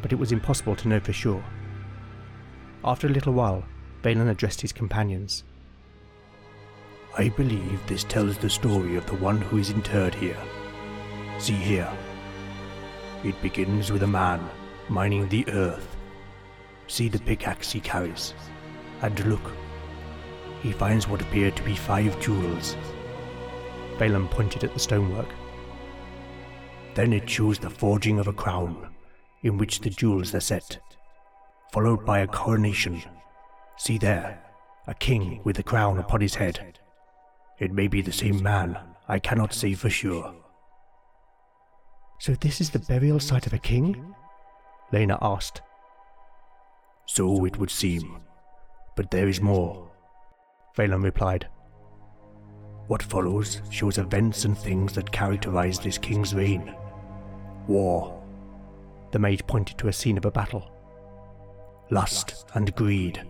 But 0.00 0.12
it 0.12 0.18
was 0.18 0.32
impossible 0.32 0.76
to 0.76 0.88
know 0.88 1.00
for 1.00 1.12
sure. 1.12 1.44
After 2.84 3.06
a 3.06 3.10
little 3.10 3.32
while, 3.32 3.64
Valen 4.02 4.30
addressed 4.30 4.60
his 4.60 4.72
companions. 4.72 5.44
I 7.16 7.28
believe 7.28 7.80
this 7.86 8.04
tells 8.04 8.38
the 8.38 8.50
story 8.50 8.96
of 8.96 9.06
the 9.06 9.16
one 9.16 9.40
who 9.40 9.58
is 9.58 9.70
interred 9.70 10.14
here. 10.14 10.36
See 11.38 11.52
here. 11.52 11.90
It 13.22 13.40
begins 13.40 13.92
with 13.92 14.02
a 14.02 14.06
man 14.06 14.40
mining 14.88 15.28
the 15.28 15.48
earth. 15.48 15.96
See 16.86 17.08
the 17.08 17.18
pickaxe 17.18 17.72
he 17.72 17.80
carries. 17.80 18.34
And 19.00 19.18
look, 19.26 19.52
he 20.64 20.72
finds 20.72 21.06
what 21.06 21.20
appear 21.20 21.50
to 21.50 21.62
be 21.62 21.76
five 21.76 22.18
jewels. 22.20 22.74
Valen 23.98 24.30
pointed 24.30 24.64
at 24.64 24.72
the 24.72 24.80
stonework. 24.80 25.28
Then 26.94 27.12
it 27.12 27.28
shows 27.28 27.58
the 27.58 27.68
forging 27.68 28.18
of 28.18 28.28
a 28.28 28.32
crown, 28.32 28.88
in 29.42 29.58
which 29.58 29.80
the 29.80 29.90
jewels 29.90 30.34
are 30.34 30.40
set, 30.40 30.78
followed 31.70 32.06
by 32.06 32.20
a 32.20 32.26
coronation. 32.26 33.02
See 33.76 33.98
there, 33.98 34.42
a 34.86 34.94
king 34.94 35.42
with 35.44 35.58
a 35.58 35.62
crown 35.62 35.98
upon 35.98 36.22
his 36.22 36.36
head. 36.36 36.78
It 37.58 37.70
may 37.70 37.86
be 37.86 38.00
the 38.00 38.10
same 38.10 38.42
man, 38.42 38.78
I 39.06 39.18
cannot 39.18 39.52
say 39.52 39.74
for 39.74 39.90
sure. 39.90 40.34
So 42.20 42.32
this 42.32 42.62
is 42.62 42.70
the 42.70 42.78
burial 42.78 43.20
site 43.20 43.46
of 43.46 43.52
a 43.52 43.58
king? 43.58 44.14
Lena 44.92 45.18
asked. 45.20 45.60
So 47.04 47.44
it 47.44 47.58
would 47.58 47.70
seem. 47.70 48.22
But 48.96 49.10
there 49.10 49.28
is 49.28 49.42
more. 49.42 49.83
Valen 50.76 51.02
replied. 51.02 51.48
What 52.88 53.02
follows 53.02 53.62
shows 53.70 53.98
events 53.98 54.44
and 54.44 54.58
things 54.58 54.92
that 54.94 55.12
characterize 55.12 55.78
this 55.78 55.98
king's 55.98 56.34
reign. 56.34 56.74
War. 57.66 58.20
The 59.12 59.18
mage 59.18 59.46
pointed 59.46 59.78
to 59.78 59.88
a 59.88 59.92
scene 59.92 60.18
of 60.18 60.24
a 60.24 60.30
battle. 60.30 60.70
lust, 61.90 62.46
and 62.54 62.74
greed. 62.74 63.22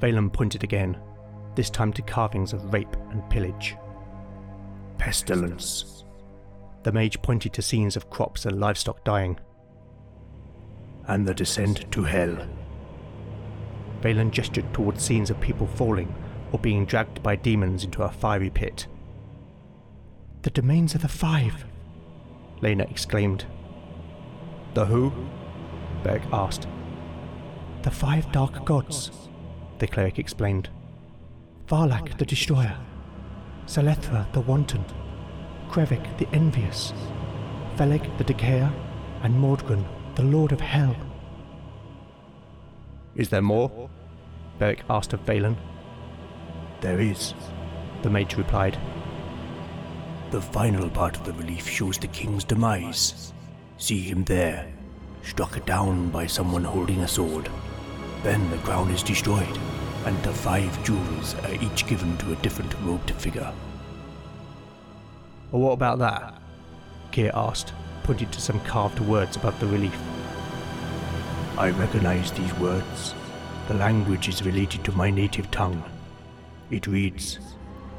Valen 0.00 0.32
pointed 0.32 0.62
again, 0.64 0.96
this 1.54 1.68
time 1.68 1.92
to 1.92 2.02
carvings 2.02 2.52
of 2.52 2.72
rape 2.72 2.96
and 3.10 3.28
pillage. 3.30 3.76
Pestilence, 4.96 6.04
The 6.84 6.92
mage 6.92 7.20
pointed 7.20 7.52
to 7.54 7.62
scenes 7.62 7.96
of 7.96 8.08
crops 8.10 8.46
and 8.46 8.60
livestock 8.60 9.04
dying. 9.04 9.38
and 11.08 11.26
the 11.26 11.34
descent 11.34 11.90
to 11.90 12.04
hell. 12.04 12.36
Valen 14.02 14.30
gestured 14.30 14.72
towards 14.72 15.02
scenes 15.02 15.30
of 15.30 15.40
people 15.40 15.66
falling 15.66 16.14
or 16.52 16.58
being 16.58 16.84
dragged 16.84 17.22
by 17.22 17.36
demons 17.36 17.84
into 17.84 18.02
a 18.02 18.10
fiery 18.10 18.50
pit. 18.50 18.86
The 20.42 20.50
domains 20.50 20.94
of 20.94 21.02
the 21.02 21.08
Five, 21.08 21.64
Lena 22.60 22.84
exclaimed. 22.84 23.46
The 24.74 24.84
who? 24.86 25.12
Beric 26.02 26.22
asked. 26.32 26.66
The 27.82 27.90
five 27.90 28.30
dark 28.32 28.64
gods, 28.64 29.10
the 29.78 29.86
cleric 29.86 30.18
explained. 30.18 30.68
Varlak 31.66 32.18
the 32.18 32.26
Destroyer, 32.26 32.76
Selethra 33.66 34.30
the 34.32 34.40
Wanton, 34.40 34.84
Krevik 35.68 36.18
the 36.18 36.28
Envious, 36.32 36.92
Feleg 37.76 38.16
the 38.18 38.24
Decayer, 38.24 38.72
and 39.22 39.34
Mordgren 39.34 39.84
the 40.14 40.22
Lord 40.24 40.52
of 40.52 40.60
Hell. 40.60 40.96
Is 43.14 43.28
there 43.28 43.42
more? 43.42 43.90
Beric 44.58 44.82
asked 44.88 45.12
of 45.12 45.24
Valen. 45.24 45.56
There 46.80 47.00
is. 47.00 47.34
The 48.02 48.10
mage 48.10 48.36
replied. 48.36 48.78
The 50.30 50.40
final 50.40 50.88
part 50.90 51.16
of 51.16 51.24
the 51.24 51.32
relief 51.32 51.68
shows 51.68 51.98
the 51.98 52.06
king's 52.08 52.44
demise. 52.44 53.32
See 53.78 54.00
him 54.00 54.24
there, 54.24 54.72
struck 55.22 55.64
down 55.64 56.10
by 56.10 56.26
someone 56.26 56.64
holding 56.64 57.00
a 57.00 57.08
sword. 57.08 57.48
Then 58.22 58.48
the 58.50 58.58
crown 58.58 58.90
is 58.90 59.02
destroyed, 59.02 59.58
and 60.04 60.22
the 60.22 60.32
five 60.32 60.84
jewels 60.84 61.34
are 61.44 61.54
each 61.54 61.86
given 61.86 62.16
to 62.18 62.32
a 62.32 62.36
different 62.36 62.74
robed 62.82 63.10
figure. 63.12 63.52
Well, 65.50 65.62
what 65.62 65.72
about 65.72 65.98
that? 65.98 66.40
Kier 67.10 67.32
asked, 67.34 67.72
pointing 68.02 68.30
to 68.30 68.40
some 68.40 68.60
carved 68.60 69.00
words 69.00 69.36
above 69.36 69.58
the 69.58 69.66
relief. 69.66 69.98
I 71.56 71.70
recognize 71.70 72.30
these 72.32 72.54
words. 72.54 73.14
The 73.66 73.74
language 73.74 74.28
is 74.28 74.44
related 74.44 74.84
to 74.84 74.92
my 74.92 75.10
native 75.10 75.50
tongue. 75.50 75.82
It 76.70 76.86
reads, 76.86 77.38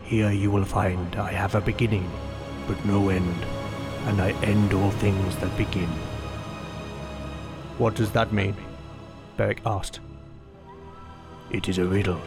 Here 0.03 0.31
you 0.31 0.51
will 0.51 0.63
find 0.63 1.15
I 1.15 1.31
have 1.31 1.55
a 1.55 1.61
beginning, 1.61 2.09
but 2.67 2.85
no 2.85 3.09
end, 3.09 3.45
and 4.05 4.21
I 4.21 4.31
end 4.43 4.73
all 4.73 4.91
things 4.91 5.35
that 5.37 5.57
begin. 5.57 5.89
What 7.79 7.95
does 7.95 8.11
that 8.11 8.31
mean? 8.31 8.55
Beric 9.37 9.61
asked. 9.65 10.01
It 11.49 11.67
is 11.67 11.79
a 11.79 11.85
riddle. 11.85 12.21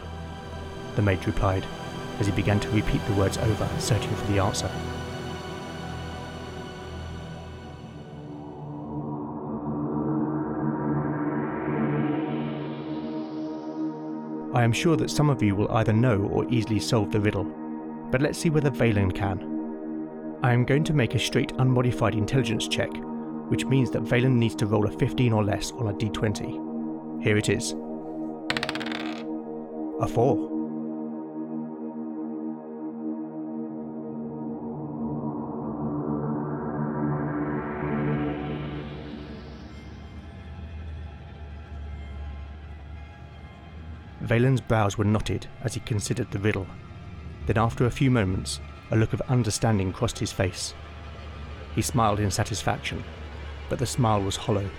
The 0.95 1.01
mate 1.01 1.25
replied, 1.25 1.65
as 2.19 2.27
he 2.27 2.33
began 2.33 2.59
to 2.59 2.69
repeat 2.71 3.05
the 3.05 3.13
words 3.13 3.37
over, 3.37 3.69
searching 3.79 4.13
for 4.13 4.31
the 4.31 4.39
answer. 4.39 4.69
I 14.53 14.63
am 14.63 14.71
sure 14.71 14.95
that 14.97 15.09
some 15.09 15.31
of 15.31 15.41
you 15.41 15.55
will 15.55 15.71
either 15.71 15.93
know 15.93 16.29
or 16.31 16.47
easily 16.49 16.79
solve 16.79 17.11
the 17.11 17.19
riddle, 17.19 17.45
but 18.11 18.21
let's 18.21 18.37
see 18.37 18.51
whether 18.51 18.69
Valen 18.69 19.13
can. 19.13 19.39
I 20.43 20.53
am 20.53 20.63
going 20.63 20.83
to 20.83 20.93
make 20.93 21.15
a 21.15 21.19
straight 21.19 21.53
unmodified 21.57 22.13
intelligence 22.13 22.67
check, 22.67 22.91
which 23.47 23.65
means 23.65 23.89
that 23.91 24.03
Valen 24.03 24.35
needs 24.35 24.55
to 24.55 24.67
roll 24.67 24.85
a 24.85 24.91
15 24.91 25.33
or 25.33 25.43
less 25.43 25.71
on 25.71 25.87
a 25.87 25.93
d20. 25.93 27.23
Here 27.23 27.37
it 27.37 27.49
is. 27.49 27.71
A 30.01 30.07
4. 30.07 30.52
Valen's 44.23 44.61
brows 44.61 44.97
were 44.97 45.03
knotted 45.03 45.47
as 45.63 45.73
he 45.73 45.81
considered 45.81 46.31
the 46.31 46.39
riddle. 46.39 46.65
Then, 47.45 47.57
after 47.57 47.85
a 47.85 47.91
few 47.91 48.09
moments, 48.09 48.61
a 48.89 48.95
look 48.95 49.11
of 49.11 49.21
understanding 49.27 49.91
crossed 49.91 50.17
his 50.17 50.31
face. 50.31 50.73
He 51.75 51.81
smiled 51.81 52.21
in 52.21 52.31
satisfaction, 52.31 53.03
but 53.67 53.79
the 53.79 53.85
smile 53.85 54.21
was 54.21 54.37
hollow. 54.37 54.69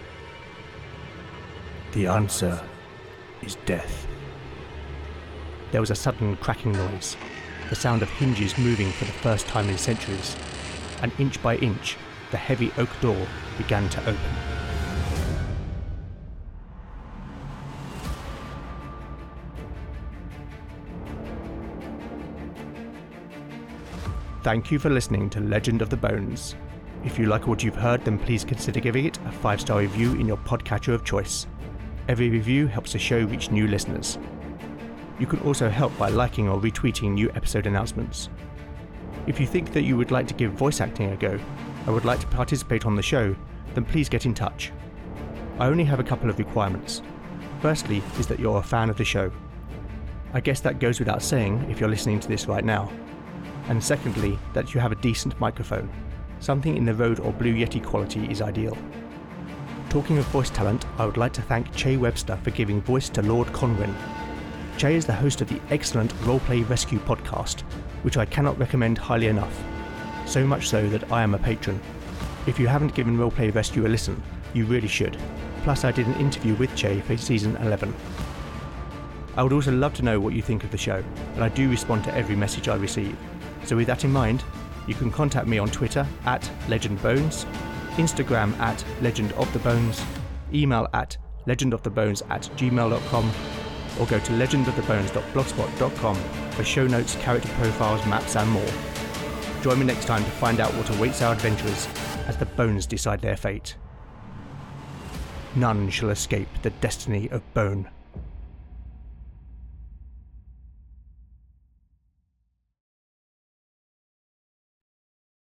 The 1.93 2.07
answer 2.07 2.59
is 3.43 3.57
death. 3.67 4.07
There 5.73 5.83
was 5.83 5.91
a 5.91 5.95
sudden 5.95 6.37
cracking 6.37 6.73
noise, 6.73 7.15
the 7.69 7.77
sound 7.77 8.01
of 8.01 8.09
hinges 8.09 8.57
moving 8.57 8.93
for 8.93 9.05
the 9.05 9.13
first 9.13 9.47
time 9.47 9.69
in 9.69 9.77
centuries, 9.77 10.37
and 11.03 11.13
inch 11.19 11.43
by 11.43 11.57
inch, 11.57 11.99
the 12.31 12.39
heavy 12.39 12.73
oak 12.79 12.89
door 13.03 13.27
began 13.59 13.91
to 13.91 14.01
open. 14.01 14.54
Thank 24.45 24.71
you 24.71 24.79
for 24.79 24.91
listening 24.91 25.31
to 25.31 25.41
Legend 25.41 25.81
of 25.81 25.89
the 25.89 25.97
Bones. 25.97 26.55
If 27.03 27.19
you 27.19 27.25
like 27.25 27.47
what 27.47 27.63
you've 27.65 27.75
heard, 27.75 28.05
then 28.05 28.19
please 28.19 28.45
consider 28.45 28.79
giving 28.79 29.07
it 29.07 29.19
a 29.25 29.33
five 29.33 29.59
star 29.59 29.79
review 29.79 30.13
in 30.17 30.27
your 30.27 30.37
podcatcher 30.37 30.93
of 30.93 31.03
choice. 31.03 31.47
Every 32.09 32.29
review 32.29 32.67
helps 32.67 32.93
the 32.93 32.99
show 32.99 33.21
reach 33.25 33.51
new 33.51 33.67
listeners. 33.67 34.19
You 35.19 35.27
can 35.27 35.41
also 35.41 35.71
help 35.71 35.97
by 35.97 36.11
liking 36.11 36.51
or 36.51 36.61
retweeting 36.61 37.13
new 37.13 37.31
episode 37.31 37.67
announcements. 37.67 38.29
If 39.27 39.41
you 39.41 39.47
think 39.47 39.73
that 39.73 39.85
you 39.85 39.97
would 39.97 40.11
like 40.11 40.29
to 40.29 40.35
give 40.35 40.53
voice 40.53 40.83
acting 40.83 41.11
a 41.11 41.17
go 41.17 41.41
and 41.87 41.95
would 41.95 42.05
like 42.05 42.21
to 42.21 42.27
participate 42.27 42.85
on 42.85 42.97
the 42.97 43.03
show, 43.03 43.35
then 43.73 43.87
please 43.87 44.11
get 44.11 44.27
in 44.27 44.35
touch. 44.35 44.73
I 45.59 45.69
only 45.69 45.85
have 45.85 46.01
a 46.01 46.05
couple 46.05 46.29
of 46.29 46.39
requirements. 46.39 47.01
Firstly, 47.63 48.03
is 48.19 48.27
that 48.27 48.41
you're 48.41 48.59
a 48.59 48.63
fan 48.63 48.91
of 48.91 48.99
the 48.99 49.07
show. 49.07 49.33
I 50.35 50.41
guess 50.41 50.61
that 50.61 50.81
goes 50.81 50.99
without 50.99 51.23
saying 51.23 51.67
if 51.71 51.81
you're 51.81 51.89
listening 51.89 52.21
to 52.21 52.29
this 52.29 52.47
right 52.47 52.65
now. 52.65 52.93
And 53.69 53.83
secondly, 53.83 54.39
that 54.53 54.75
you 54.75 54.81
have 54.81 54.93
a 54.93 54.97
decent 54.97 55.39
microphone. 55.41 55.91
Something 56.41 56.77
in 56.77 56.85
the 56.85 56.95
Rode 56.95 57.21
or 57.21 57.33
Blue 57.33 57.55
Yeti 57.55 57.83
quality 57.83 58.31
is 58.31 58.43
ideal. 58.43 58.77
Talking 59.89 60.19
of 60.19 60.27
voice 60.27 60.51
talent, 60.51 60.85
I 60.99 61.07
would 61.07 61.17
like 61.17 61.33
to 61.35 61.43
thank 61.43 61.75
Che 61.75 61.97
Webster 61.97 62.37
for 62.43 62.51
giving 62.51 62.83
voice 62.83 63.09
to 63.11 63.23
Lord 63.23 63.53
Conwyn. 63.53 63.95
Che 64.77 64.95
is 64.95 65.07
the 65.07 65.13
host 65.13 65.41
of 65.41 65.49
the 65.49 65.61
excellent 65.71 66.13
Roleplay 66.25 66.69
Rescue 66.69 66.99
podcast, 66.99 67.61
which 68.03 68.17
I 68.17 68.27
cannot 68.27 68.59
recommend 68.59 68.99
highly 68.99 69.29
enough. 69.29 69.57
So 70.27 70.45
much 70.47 70.69
so 70.69 70.89
that 70.89 71.13
I 71.13 71.23
am 71.23 71.35
a 71.35 71.39
patron. 71.39 71.81
If 72.47 72.59
you 72.59 72.67
haven't 72.67 72.95
given 72.95 73.17
Roleplay 73.17 73.55
Rescue 73.55 73.87
a 73.87 73.89
listen, 73.89 74.21
you 74.53 74.67
really 74.67 74.89
should. 74.89 75.17
Plus, 75.63 75.85
I 75.85 75.93
did 75.93 76.07
an 76.07 76.21
interview 76.21 76.55
with 76.57 76.75
Che 76.75 77.01
for 77.01 77.17
season 77.17 77.57
11. 77.57 77.95
I 79.37 79.43
would 79.43 79.53
also 79.53 79.73
love 79.73 79.95
to 79.95 80.03
know 80.03 80.21
what 80.21 80.35
you 80.35 80.43
think 80.43 80.65
of 80.65 80.71
the 80.71 80.77
show, 80.77 81.03
and 81.35 81.43
I 81.43 81.49
do 81.49 81.71
respond 81.71 82.05
to 82.05 82.15
every 82.15 82.37
message 82.37 82.69
I 82.69 82.77
receive. 82.77 83.17
So, 83.65 83.77
with 83.77 83.87
that 83.87 84.05
in 84.05 84.13
mind, 84.13 84.45
you 84.87 84.95
can 84.95 85.11
contact 85.11 85.47
me 85.47 85.59
on 85.59 85.69
Twitter 85.69 86.07
at 86.27 86.43
LegendBones, 86.67 87.47
Instagram 87.97 88.59
at 88.59 88.85
LegendOfTheBones, 89.01 90.05
email 90.53 90.89
at 90.93 91.17
legendofthebones 91.47 92.23
at 92.31 92.43
gmail.com, 92.57 93.33
or 94.01 94.07
go 94.07 94.19
to 94.19 94.33
legendofthebones.blogspot.com 94.33 96.17
for 96.51 96.65
show 96.65 96.87
notes, 96.87 97.17
character 97.17 97.49
profiles, 97.55 98.05
maps, 98.07 98.37
and 98.37 98.51
more. 98.51 98.73
Join 99.63 99.79
me 99.79 99.87
next 99.87 100.05
time 100.05 100.25
to 100.25 100.31
find 100.31 100.61
out 100.61 100.75
what 100.75 100.91
awaits 100.97 101.23
our 101.23 101.33
adventurers 101.35 101.89
as 102.27 102.37
the 102.37 102.47
bones 102.47 102.87
decide 102.87 103.21
their 103.21 103.37
fate. 103.37 103.77
None 105.55 105.89
shall 105.89 106.11
escape 106.11 106.49
the 106.63 106.71
destiny 106.71 107.31
of 107.31 107.43
bone. 107.55 107.89